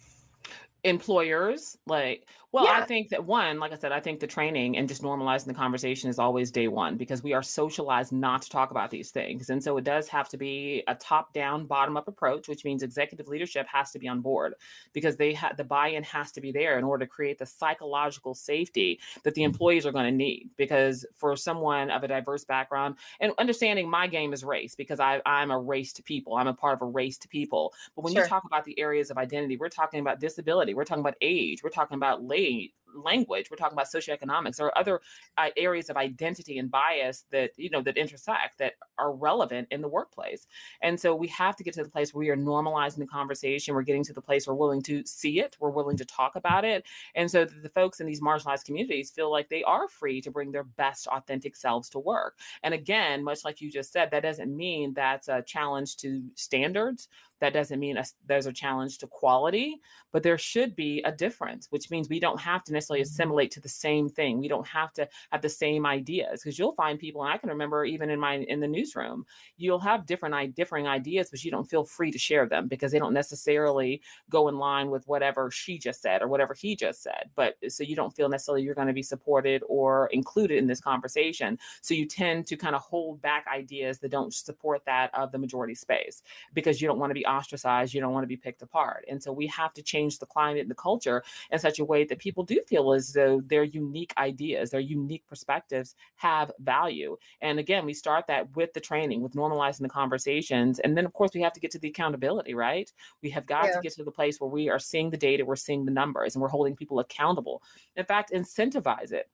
[0.84, 2.80] Employers like well Yeah.
[2.80, 5.54] i think that one like i said i think the training and just normalizing the
[5.54, 9.50] conversation is always day one because we are socialized not to talk about these things.
[9.50, 12.82] And so it does have to be a top down bottom up approach which means
[12.82, 14.54] executive leadership has to be on board
[14.92, 18.34] because they had the buy-in has to be there in order to create the psychological
[18.34, 19.52] safety that the mm-hmm.
[19.52, 24.06] employees are going to need because for someone of a diverse background and understanding my
[24.06, 26.36] game is race because I, i'm a race to people.
[26.36, 27.72] I'm a part of a race to people.
[27.96, 28.22] But when Sure.
[28.22, 31.62] you talk about the areas of identity we're talking about disability we're talking about age
[31.62, 35.00] we're talking about late language we're talking about socioeconomics or other
[35.38, 39.80] uh, areas of identity and bias that you know that intersect that are relevant in
[39.80, 40.46] the workplace.
[40.82, 43.74] And so we have to get to the place where we are normalizing the conversation
[43.74, 46.64] we're getting to the place we're willing to see it we're willing to talk about
[46.64, 46.84] it
[47.14, 50.30] and so that the folks in these marginalized communities feel like they are free to
[50.30, 52.38] bring their best authentic selves to work.
[52.62, 57.08] And again much like you just said that doesn't mean that's a challenge to standards
[57.40, 59.80] that doesn't mean a, there's a challenge to quality
[60.12, 63.60] but there should be a difference which means we don't have to necessarily assimilate to
[63.60, 67.22] the same thing we don't have to have the same ideas because you'll find people
[67.22, 69.24] and i can remember even in my in the newsroom
[69.56, 72.98] you'll have different differing ideas but you don't feel free to share them because they
[72.98, 77.30] don't necessarily go in line with whatever she just said or whatever he just said
[77.34, 80.80] but so you don't feel necessarily you're going to be supported or included in this
[80.80, 85.32] conversation so you tend to kind of hold back ideas that don't support that of
[85.32, 86.22] the majority space
[86.52, 89.04] because you don't want to be ostracized, you don't want to be picked apart.
[89.08, 92.04] And so we have to change the climate and the culture in such a way
[92.04, 97.16] that people do feel as though their unique ideas, their unique perspectives have value.
[97.40, 100.78] And again, we start that with the training, with normalizing the conversations.
[100.80, 102.90] And then, of course, we have to get to the accountability, right?
[103.22, 103.76] We have got Yeah.
[103.76, 106.34] to get to the place where we are seeing the data, we're seeing the numbers,
[106.34, 107.62] and we're holding people accountable.
[107.96, 109.28] In fact, incentivize it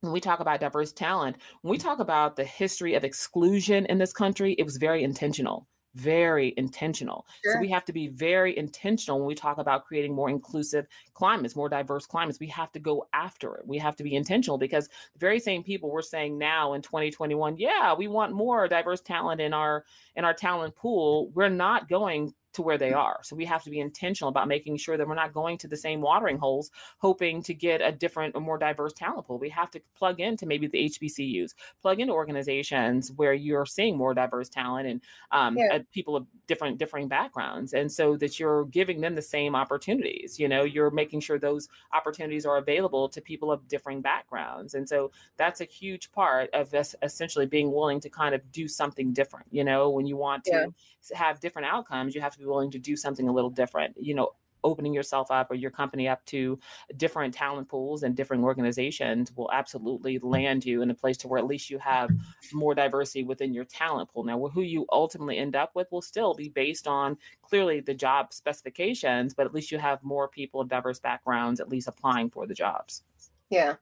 [0.00, 1.82] when we talk about diverse talent, when we mm.
[1.82, 5.66] talk about the history of exclusion in this country, it was very intentional,
[5.96, 7.26] very intentional.
[7.42, 11.56] So we have to be very intentional when we talk about creating more inclusive climates,
[11.56, 12.38] more diverse climates.
[12.38, 13.66] We have to go after it.
[13.66, 17.56] We have to be intentional because the very same people we're saying now in 2021,
[17.56, 19.84] yeah, we want more diverse talent in our
[20.16, 21.30] in our talent pool.
[21.34, 23.20] We're not going to where they are.
[23.22, 25.76] So we have to be intentional about making sure that we're not going to the
[25.76, 29.38] same watering holes hoping to get a different, a more diverse talent pool.
[29.38, 34.14] We have to plug into maybe the HBCUs, plug into organizations where you're seeing more
[34.14, 35.70] diverse talent and um, Yeah.
[35.70, 40.38] uh, people of different, differing backgrounds, and so that you're giving them the same opportunities.
[40.38, 44.88] You know, you're making sure those opportunities are available to people of differing backgrounds, and
[44.88, 49.12] so that's a huge part of us essentially being willing to kind of do something
[49.12, 49.46] different.
[49.50, 50.66] You know, when you want to Yeah.
[51.14, 53.94] have different outcomes, you have to be willing to do something a little different.
[53.98, 54.30] You know,
[54.66, 56.58] opening yourself up or your company up to
[56.96, 61.38] different talent pools and different organizations will absolutely land you in a place to where
[61.38, 62.10] at least you have
[62.52, 64.24] more diversity within your talent pool.
[64.24, 68.32] Now, who you ultimately end up with will still be based on clearly the job
[68.32, 72.46] specifications, but at least you have more people of diverse backgrounds at least applying for
[72.46, 73.02] the jobs.
[73.48, 73.76] Yeah.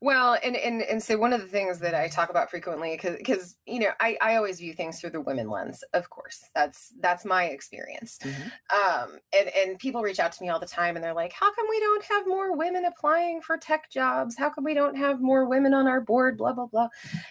[0.00, 3.56] Well, and and and so one of the things that I talk about frequently cuz
[3.66, 6.42] you know, I I always view things through the women lens, of course.
[6.54, 8.18] That's that's my experience.
[8.24, 8.52] Mhm.
[8.74, 11.52] Um and and people reach out to me all the time and they're like, "How
[11.54, 14.36] come we don't have more women applying for tech jobs?
[14.38, 16.88] How come we don't have more women on our board blah blah blah."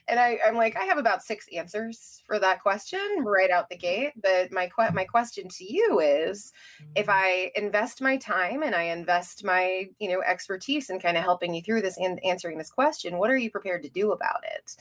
[0.07, 3.77] And I I'm like, I have about 6 answers for that question right out the
[3.77, 6.51] gate, but my que- my question to you is
[6.95, 11.23] if I invest my time and I invest my, you know, expertise in kind of
[11.23, 14.43] helping you through this and answering this question, what are you prepared to do about
[14.43, 14.75] it?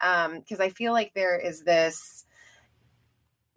[0.00, 2.26] Um, because I feel like there is this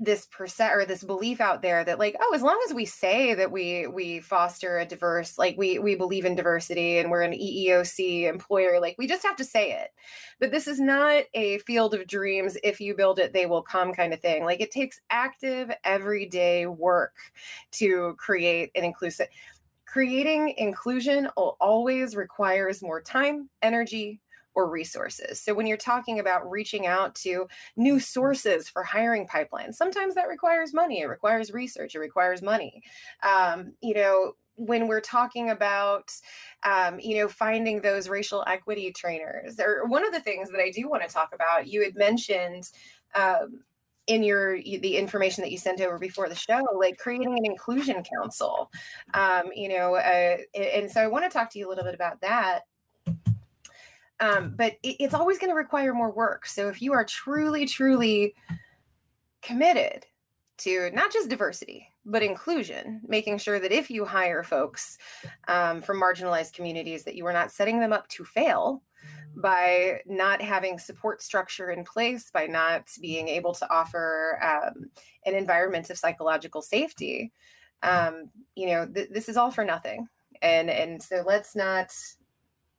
[0.01, 3.33] this percent or this belief out there that like oh as long as we say
[3.33, 7.33] that we we foster a diverse like we we believe in diversity and we're an
[7.33, 9.89] EEOC employer like we just have to say it
[10.39, 13.93] but this is not a field of dreams if you build it they will come
[13.93, 17.15] kind of thing like it takes active everyday work
[17.71, 19.27] to create an inclusive
[19.91, 24.21] creating inclusion al- always requires more time energy
[24.53, 25.41] or resources.
[25.41, 30.27] So when you're talking about reaching out to new sources for hiring pipelines sometimes that
[30.27, 32.83] requires money it requires research it requires money.
[33.23, 36.11] Um, you know when we're talking about
[36.63, 40.69] um, you know finding those racial equity trainers or one of the things that i
[40.69, 42.69] do want to talk about you had mentioned
[43.15, 43.61] um,
[44.09, 48.03] in your the information that you sent over before the show like creating an inclusion
[48.03, 48.69] council
[49.13, 51.95] um, you know uh, and so i want to talk to you a little bit
[51.95, 52.61] about that.
[54.21, 56.45] Um, but it, it's always going to require more work.
[56.45, 58.35] So if you are truly truly
[59.41, 60.05] committed
[60.57, 64.97] to not just diversity but inclusion making sure that if you hire folks
[65.47, 68.83] um, from marginalized communities that you are not setting them up to fail
[69.41, 74.89] by not having support structure in place by not being able to offer um,
[75.25, 77.31] an environment of psychological safety
[77.83, 80.07] um, you know th- this is all for nothing.
[80.41, 81.91] And and so let's not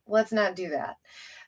[0.07, 0.97] let's not do that.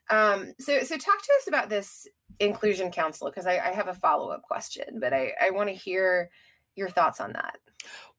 [0.09, 2.07] Um so so talk to us about this
[2.39, 6.31] inclusion council because I, I have a follow-up question but i i want to hear
[6.75, 7.57] your thoughts on that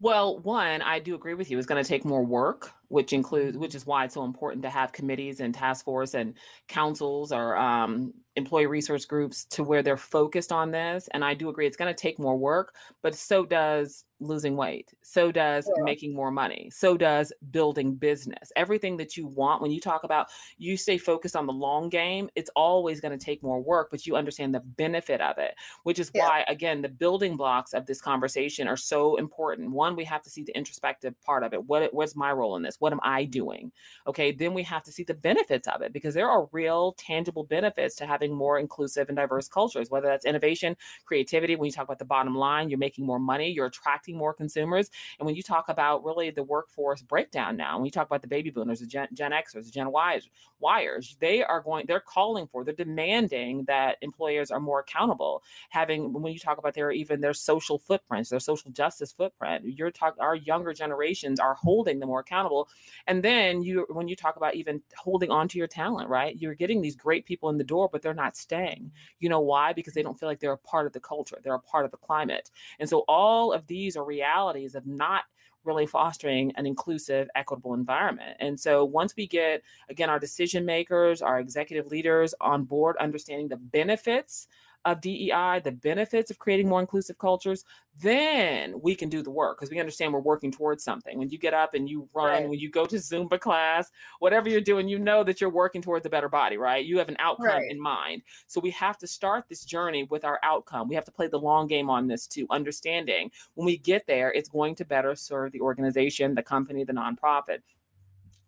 [0.04, 1.56] well, one, I do agree with you.
[1.56, 4.68] It's going to take more work, which includes, which is why it's so important to
[4.68, 6.34] have committees and task force and
[6.68, 11.08] councils or um, employee resource groups to where they're focused on this.
[11.14, 14.92] And I do agree it's going to take more work, but so does losing weight.
[15.02, 15.82] So does yeah.
[15.82, 16.70] making more money.
[16.72, 18.52] So does building business.
[18.56, 20.28] Everything that you want when you talk about
[20.58, 24.06] you stay focused on the long game, it's always going to take more work, but
[24.06, 26.26] you understand the benefit of it, which is yeah.
[26.26, 29.70] why again the building blocks of this conversation are so important.
[29.70, 31.64] One, we have to see the introspective part of it.
[31.64, 32.76] What what's my role in this?
[32.80, 33.72] What am I doing?
[34.06, 37.44] Okay, then we have to see the benefits of it because there are real tangible
[37.44, 41.84] benefits to having more inclusive and diverse cultures, whether that's innovation, creativity, when you talk
[41.84, 44.90] about the bottom line, you're making more money, you're attracting more consumers.
[45.18, 48.28] And when you talk about really the workforce breakdown now, when you talk about the
[48.28, 50.28] baby boomers, the Gen, Gen Xers, the Gen Ys,
[50.62, 55.42] Yers, they are going, they're calling for, they're demanding that employers are more accountable.
[55.70, 59.83] Having, when you talk about their even their social footprints, their social justice footprint, you're
[59.90, 62.68] talking, our younger generations are holding them more accountable.
[63.06, 66.36] And then you, when you talk about even holding on to your talent, right?
[66.36, 68.92] You're getting these great people in the door, but they're not staying.
[69.20, 69.72] You know why?
[69.72, 71.90] Because they don't feel like they're a part of the culture, they're a part of
[71.90, 72.50] the climate.
[72.78, 75.24] And so all of these are realities of not
[75.64, 78.36] really fostering an inclusive, equitable environment.
[78.40, 83.48] And so once we get, again, our decision makers, our executive leaders on board, understanding
[83.48, 84.48] the benefits
[84.84, 87.64] of DEI, the benefits of creating more inclusive cultures,
[88.00, 91.18] then we can do the work because we understand we're working towards something.
[91.18, 92.48] When you get up and you run, right.
[92.48, 96.04] when you go to Zumba class, whatever you're doing, you know that you're working towards
[96.06, 96.84] a better body, right?
[96.84, 97.70] You have an outcome right.
[97.70, 98.22] in mind.
[98.46, 100.88] So we have to start this journey with our outcome.
[100.88, 104.32] We have to play the long game on this too, understanding when we get there,
[104.32, 107.60] it's going to better serve the organization, the company, the nonprofit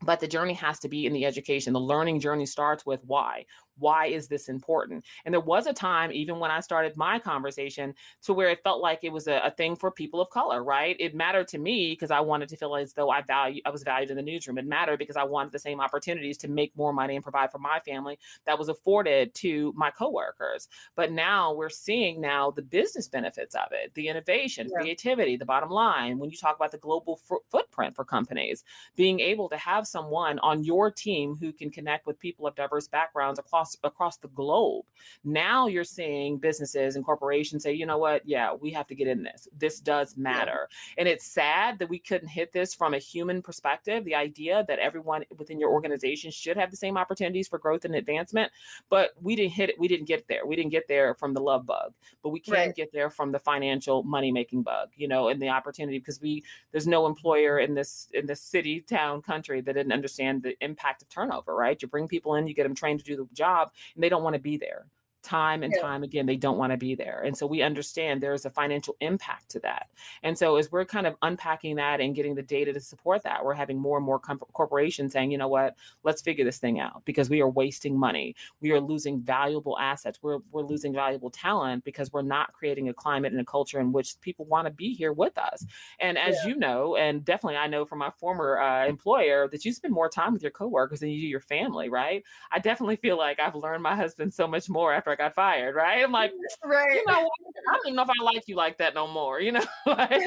[0.02, 3.44] but the journey has to be in the education the learning journey starts with why
[3.78, 5.04] why is this important?
[5.24, 8.80] And there was a time, even when I started my conversation, to where it felt
[8.80, 10.96] like it was a, a thing for people of color, right?
[10.98, 13.82] It mattered to me because I wanted to feel as though I value I was
[13.82, 14.58] valued in the newsroom.
[14.58, 17.58] It mattered because I wanted the same opportunities to make more money and provide for
[17.58, 20.68] my family that was afforded to my coworkers.
[20.94, 24.80] But now we're seeing now the business benefits of it, the innovation, yeah.
[24.80, 26.18] creativity, the bottom line.
[26.18, 28.64] When you talk about the global f- footprint for companies,
[28.96, 32.88] being able to have someone on your team who can connect with people of diverse
[32.88, 34.84] backgrounds across across across the globe.
[35.24, 39.08] Now you're seeing businesses and corporations say, you know what, yeah, we have to get
[39.08, 39.48] in this.
[39.58, 40.68] This does matter.
[40.70, 40.94] Yeah.
[40.98, 44.78] And it's sad that we couldn't hit this from a human perspective, the idea that
[44.78, 48.52] everyone within your organization should have the same opportunities for growth and advancement.
[48.88, 50.46] But we didn't hit it, we didn't get there.
[50.46, 51.92] We didn't get there from the love bug,
[52.22, 52.74] but we can right.
[52.74, 56.44] get there from the financial money making bug, you know, and the opportunity because we
[56.72, 61.02] there's no employer in this in this city, town, country that didn't understand the impact
[61.02, 61.80] of turnover, right?
[61.80, 64.08] You bring people in, you get them trained to do the job job and they
[64.08, 64.86] don't want to be there
[65.26, 68.46] time and time again they don't want to be there and so we understand there's
[68.46, 69.88] a financial impact to that
[70.22, 73.44] and so as we're kind of unpacking that and getting the data to support that
[73.44, 75.76] we're having more and more corporations saying you know what?
[76.04, 78.36] Let's figure this thing out because we are wasting money.
[78.60, 80.18] We are losing valuable assets.
[80.22, 83.92] We're, we're losing valuable talent because we're not creating a climate and a culture in
[83.92, 85.64] which people want to be here with us
[86.00, 86.48] and as yeah.
[86.48, 90.08] you know and definitely i know from my former uh, employer that you spend more
[90.08, 92.24] time with your coworkers than you do your family right?
[92.52, 96.02] I definitely feel like i've learned my husband so much more after got fired, right?
[96.02, 96.32] I'm like,
[96.64, 96.94] right.
[96.94, 99.52] You know, I don't even know if I like you like that no more, you
[99.52, 99.64] know?
[99.86, 100.10] like,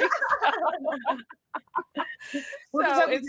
[2.34, 3.28] so it's,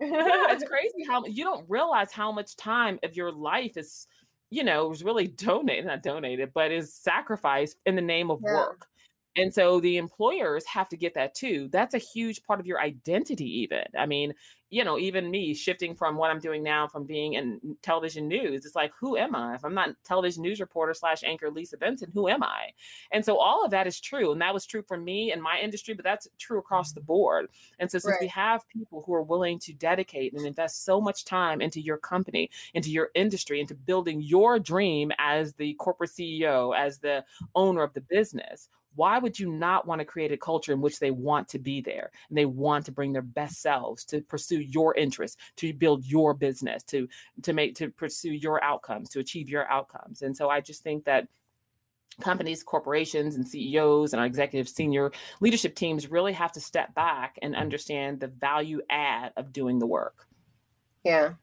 [0.00, 4.06] it's crazy how you don't realize how much time of your life is,
[4.50, 8.54] you know, was really donated, not donated, but is sacrificed in the name of yeah.
[8.54, 8.86] work.
[9.36, 11.68] And so the employers have to get that too.
[11.70, 13.84] That's a huge part of your identity, even.
[13.96, 14.34] I mean,
[14.68, 18.26] you know, even me shifting from what I'm doing now from being in mm, television
[18.26, 19.54] news, it's like, who am I?
[19.54, 22.70] If I'm not television news reporter slash anchor Lisa Benson, who am I?
[23.12, 24.32] And so all of that is true.
[24.32, 27.46] And that was true for me in my industry, but that's true across the board.
[27.78, 28.20] And so since right.
[28.22, 31.98] we have people who are willing to dedicate and invest so much time into your
[31.98, 37.24] company, into your industry, into building your dream as the corporate CEO, as the
[37.54, 40.98] owner of the business, why would you not want to create a culture in which
[40.98, 44.60] they want to be there and they want to bring their best selves to pursue
[44.60, 47.08] your interests to build your business to
[47.42, 51.04] to make to pursue your outcomes to achieve your outcomes and so i just think
[51.04, 51.28] that
[52.20, 57.38] companies, corporations, and CEOs and our executive senior leadership teams really have to step back
[57.42, 60.26] and understand the value add of doing the work.
[61.04, 61.34] Yeah.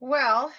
[0.00, 0.52] Well,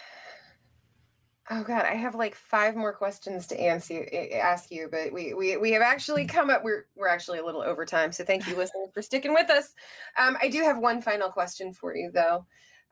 [1.49, 5.55] Oh God, I have like five more questions to answer ask you, but we we
[5.55, 6.63] we have actually come up.
[6.63, 9.73] We're we're actually a little over time, so thank you, listeners, for sticking with us.
[10.17, 12.45] Um, I do have one final question for you, though.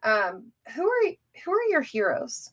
[0.03, 1.11] Um, who are
[1.43, 2.51] who are your heroes?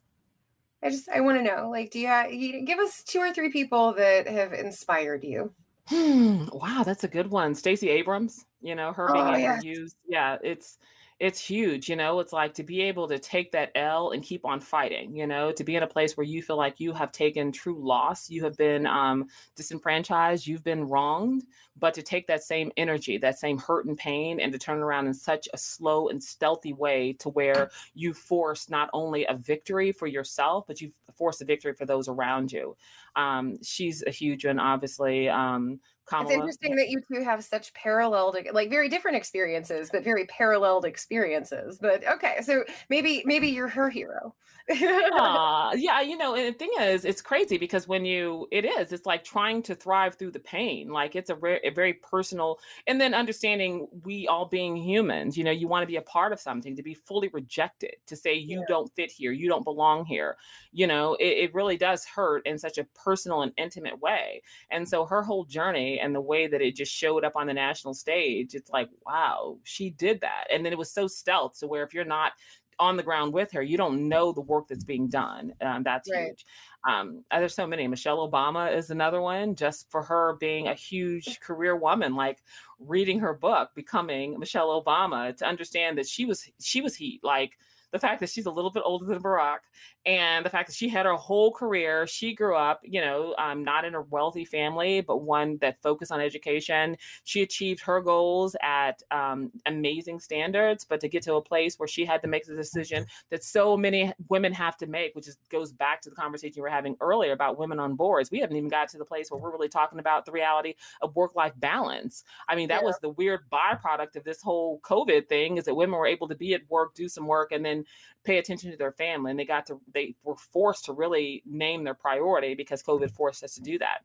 [0.82, 1.70] I just I want to know.
[1.70, 5.53] Like, do you, have, you give us two or three people that have inspired you?
[5.86, 7.55] Hmm, wow, that's a good one.
[7.55, 8.44] Stacey Abrams.
[8.61, 9.62] You know, her being oh, yes.
[9.62, 9.88] to.
[10.09, 10.78] Yeah, it's
[11.23, 14.45] it's huge you know it's like to be able to take that l and keep
[14.45, 17.12] on fighting you know to be in a place where you feel like you have
[17.12, 21.45] taken true loss you have been um, disenfranchised you've been wronged
[21.79, 25.07] but to take that same energy that same hurt and pain and to turn around
[25.07, 29.93] in such a slow and stealthy way to where you force not only a victory
[29.93, 32.75] for yourself but you force a victory for those around you.
[33.14, 36.26] Um, she's a huge one obviously um, Kamala.
[36.26, 40.84] It's interesting that you two have such parallel, like very different experiences, but very paralleled
[40.84, 41.78] experiences.
[41.80, 44.34] But okay, so maybe maybe you're her hero.
[44.70, 48.92] uh, yeah, you know, and the thing is, it's crazy because when you, it is,
[48.92, 50.88] it's like trying to thrive through the pain.
[50.88, 55.36] Like it's a, a very personal, and then understanding we all being humans.
[55.36, 58.16] You know, you want to be a part of something, to be fully rejected, to
[58.16, 58.66] say you yeah.
[58.68, 60.36] don't fit here, you don't belong here.
[60.72, 64.42] You know, it, it really does hurt in such a personal and intimate way.
[64.70, 67.55] And so her whole journey and the way that it just showed up on the
[67.55, 70.45] national stage, it's like, wow, she did that.
[70.51, 71.57] And then it was so stealth.
[71.57, 72.32] So where if you're not
[72.78, 75.53] on the ground with her, you don't know the work that's being done.
[75.61, 76.26] Um, that's right.
[76.26, 76.45] huge.
[76.88, 77.86] Um, uh, there's so many.
[77.86, 82.43] Michelle Obama is another one, just for her being a huge career woman, like
[82.80, 87.20] reading her book, becoming Michelle Obama, to understand that she was she was heat.
[87.22, 87.53] Like
[87.93, 89.59] the fact that she's a little bit older than Barack,
[90.05, 92.07] and the fact that she had her whole career.
[92.07, 96.11] She grew up, you know, um, not in a wealthy family, but one that focused
[96.11, 96.96] on education.
[97.24, 101.86] She achieved her goals at um, amazing standards, but to get to a place where
[101.86, 105.38] she had to make the decision that so many women have to make, which is,
[105.50, 108.30] goes back to the conversation we were having earlier about women on boards.
[108.30, 111.14] We haven't even got to the place where we're really talking about the reality of
[111.14, 112.24] work life balance.
[112.48, 112.86] I mean, that yeah.
[112.86, 116.34] was the weird byproduct of this whole COVID thing is that women were able to
[116.34, 117.84] be at work, do some work, and then
[118.24, 119.30] pay attention to their family.
[119.30, 123.43] And they got to they were forced to really name their priority because COVID forced
[123.45, 124.03] us to do that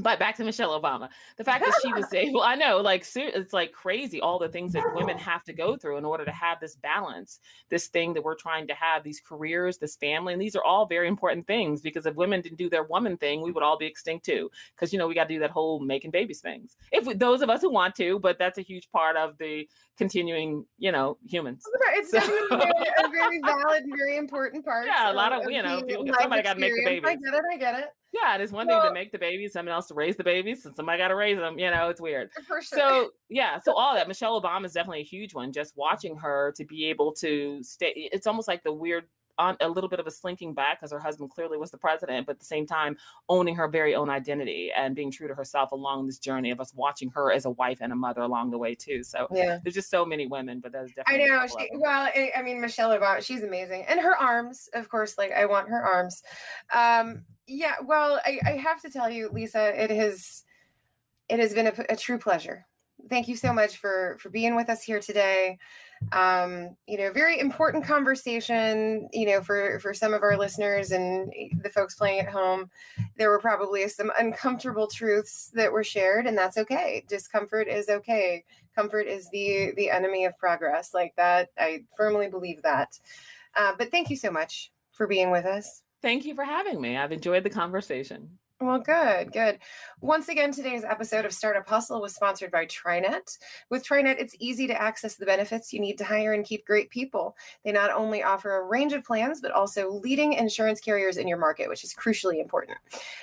[0.00, 3.52] but back to Michelle Obama, the fact that she was able, I know, like, it's
[3.52, 6.60] like crazy all the things that women have to go through in order to have
[6.60, 10.32] this balance, this thing that we're trying to have, these careers, this family.
[10.32, 13.42] And these are all very important things because if women didn't do their woman thing,
[13.42, 14.48] we would all be extinct too.
[14.74, 16.76] Because, you know, we got to do that whole making babies things.
[16.92, 19.68] If we, those of us who want to, but that's a huge part of the
[19.96, 21.64] continuing, you know, humans.
[21.94, 22.20] It's so.
[22.20, 24.86] definitely a very valid, and very important part.
[24.86, 27.04] Yeah, a lot of, you know, people, somebody got to make the babies.
[27.04, 27.42] I get it.
[27.52, 27.88] I get it.
[28.12, 30.24] Yeah, it is one well, thing to make the babies, someone else to raise the
[30.24, 31.58] babies, and somebody got to raise them.
[31.58, 32.30] You know, it's weird.
[32.46, 32.62] Sure.
[32.62, 35.52] So yeah, so all that Michelle Obama is definitely a huge one.
[35.52, 39.04] Just watching her to be able to stay, it's almost like the weird
[39.38, 42.26] on a little bit of a slinking back because her husband clearly was the president,
[42.26, 42.96] but at the same time
[43.28, 46.74] owning her very own identity and being true to herself along this journey of us
[46.74, 49.02] watching her as a wife and a mother along the way too.
[49.02, 51.24] So yeah, there's just so many women, but that's definitely.
[51.24, 51.46] I know.
[51.46, 55.16] She, well, I mean, Michelle Obama, she's amazing, and her arms, of course.
[55.16, 56.22] Like I want her arms.
[56.74, 57.74] Um, yeah.
[57.84, 60.44] Well, I, I have to tell you, Lisa, it has
[61.28, 62.66] it has been a, a true pleasure
[63.08, 65.58] thank you so much for for being with us here today
[66.12, 71.32] um you know very important conversation you know for for some of our listeners and
[71.62, 72.70] the folks playing at home.
[73.16, 77.04] There were probably some uncomfortable truths that were shared and that's okay.
[77.08, 78.44] Discomfort is okay.
[78.74, 80.94] Comfort is the the enemy of progress.
[80.94, 82.98] Like that i firmly believe that.
[83.56, 85.82] Uh, but thank you so much for being with us.
[86.00, 86.96] Thank you for having me.
[86.96, 89.60] I've enjoyed the conversation well, good, good.
[90.00, 93.38] Once again, today's episode of Startup Hustle was sponsored by TriNet.
[93.70, 96.90] With TriNet, it's easy to access the benefits you need to hire and keep great
[96.90, 97.36] people.
[97.64, 101.38] They not only offer a range of plans, but also leading insurance carriers in your
[101.38, 102.78] market, which is crucially important.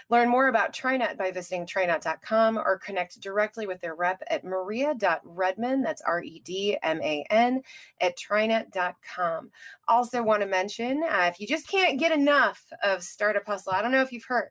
[0.09, 5.81] Learn more about TriNet by visiting trinet.com or connect directly with their rep at maria.redman,
[5.81, 7.61] that's R E D M A N,
[7.99, 9.51] at trinet.com.
[9.89, 13.81] Also, want to mention uh, if you just can't get enough of Startup Hustle, I
[13.81, 14.49] don't know if you've heard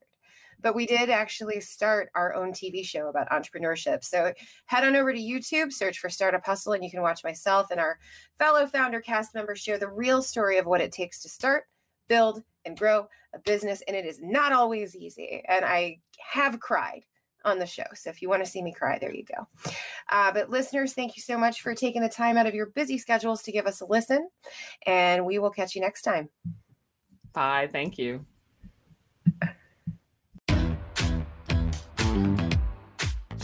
[0.64, 4.02] but we did actually start our own TV show about entrepreneurship.
[4.02, 4.32] So
[4.64, 7.78] head on over to YouTube, search for Startup Hustle, and you can watch myself and
[7.78, 7.98] our
[8.38, 11.64] fellow founder cast members share the real story of what it takes to start,
[12.08, 13.82] build, and grow a business.
[13.86, 15.42] And it is not always easy.
[15.46, 15.98] And I
[16.32, 17.04] have cried
[17.44, 17.84] on the show.
[17.94, 19.46] So if you want to see me cry, there you go.
[20.10, 22.96] Uh, but listeners, thank you so much for taking the time out of your busy
[22.96, 24.30] schedules to give us a listen.
[24.86, 26.30] And we will catch you next time.
[27.34, 27.68] Bye.
[27.70, 28.24] Thank you.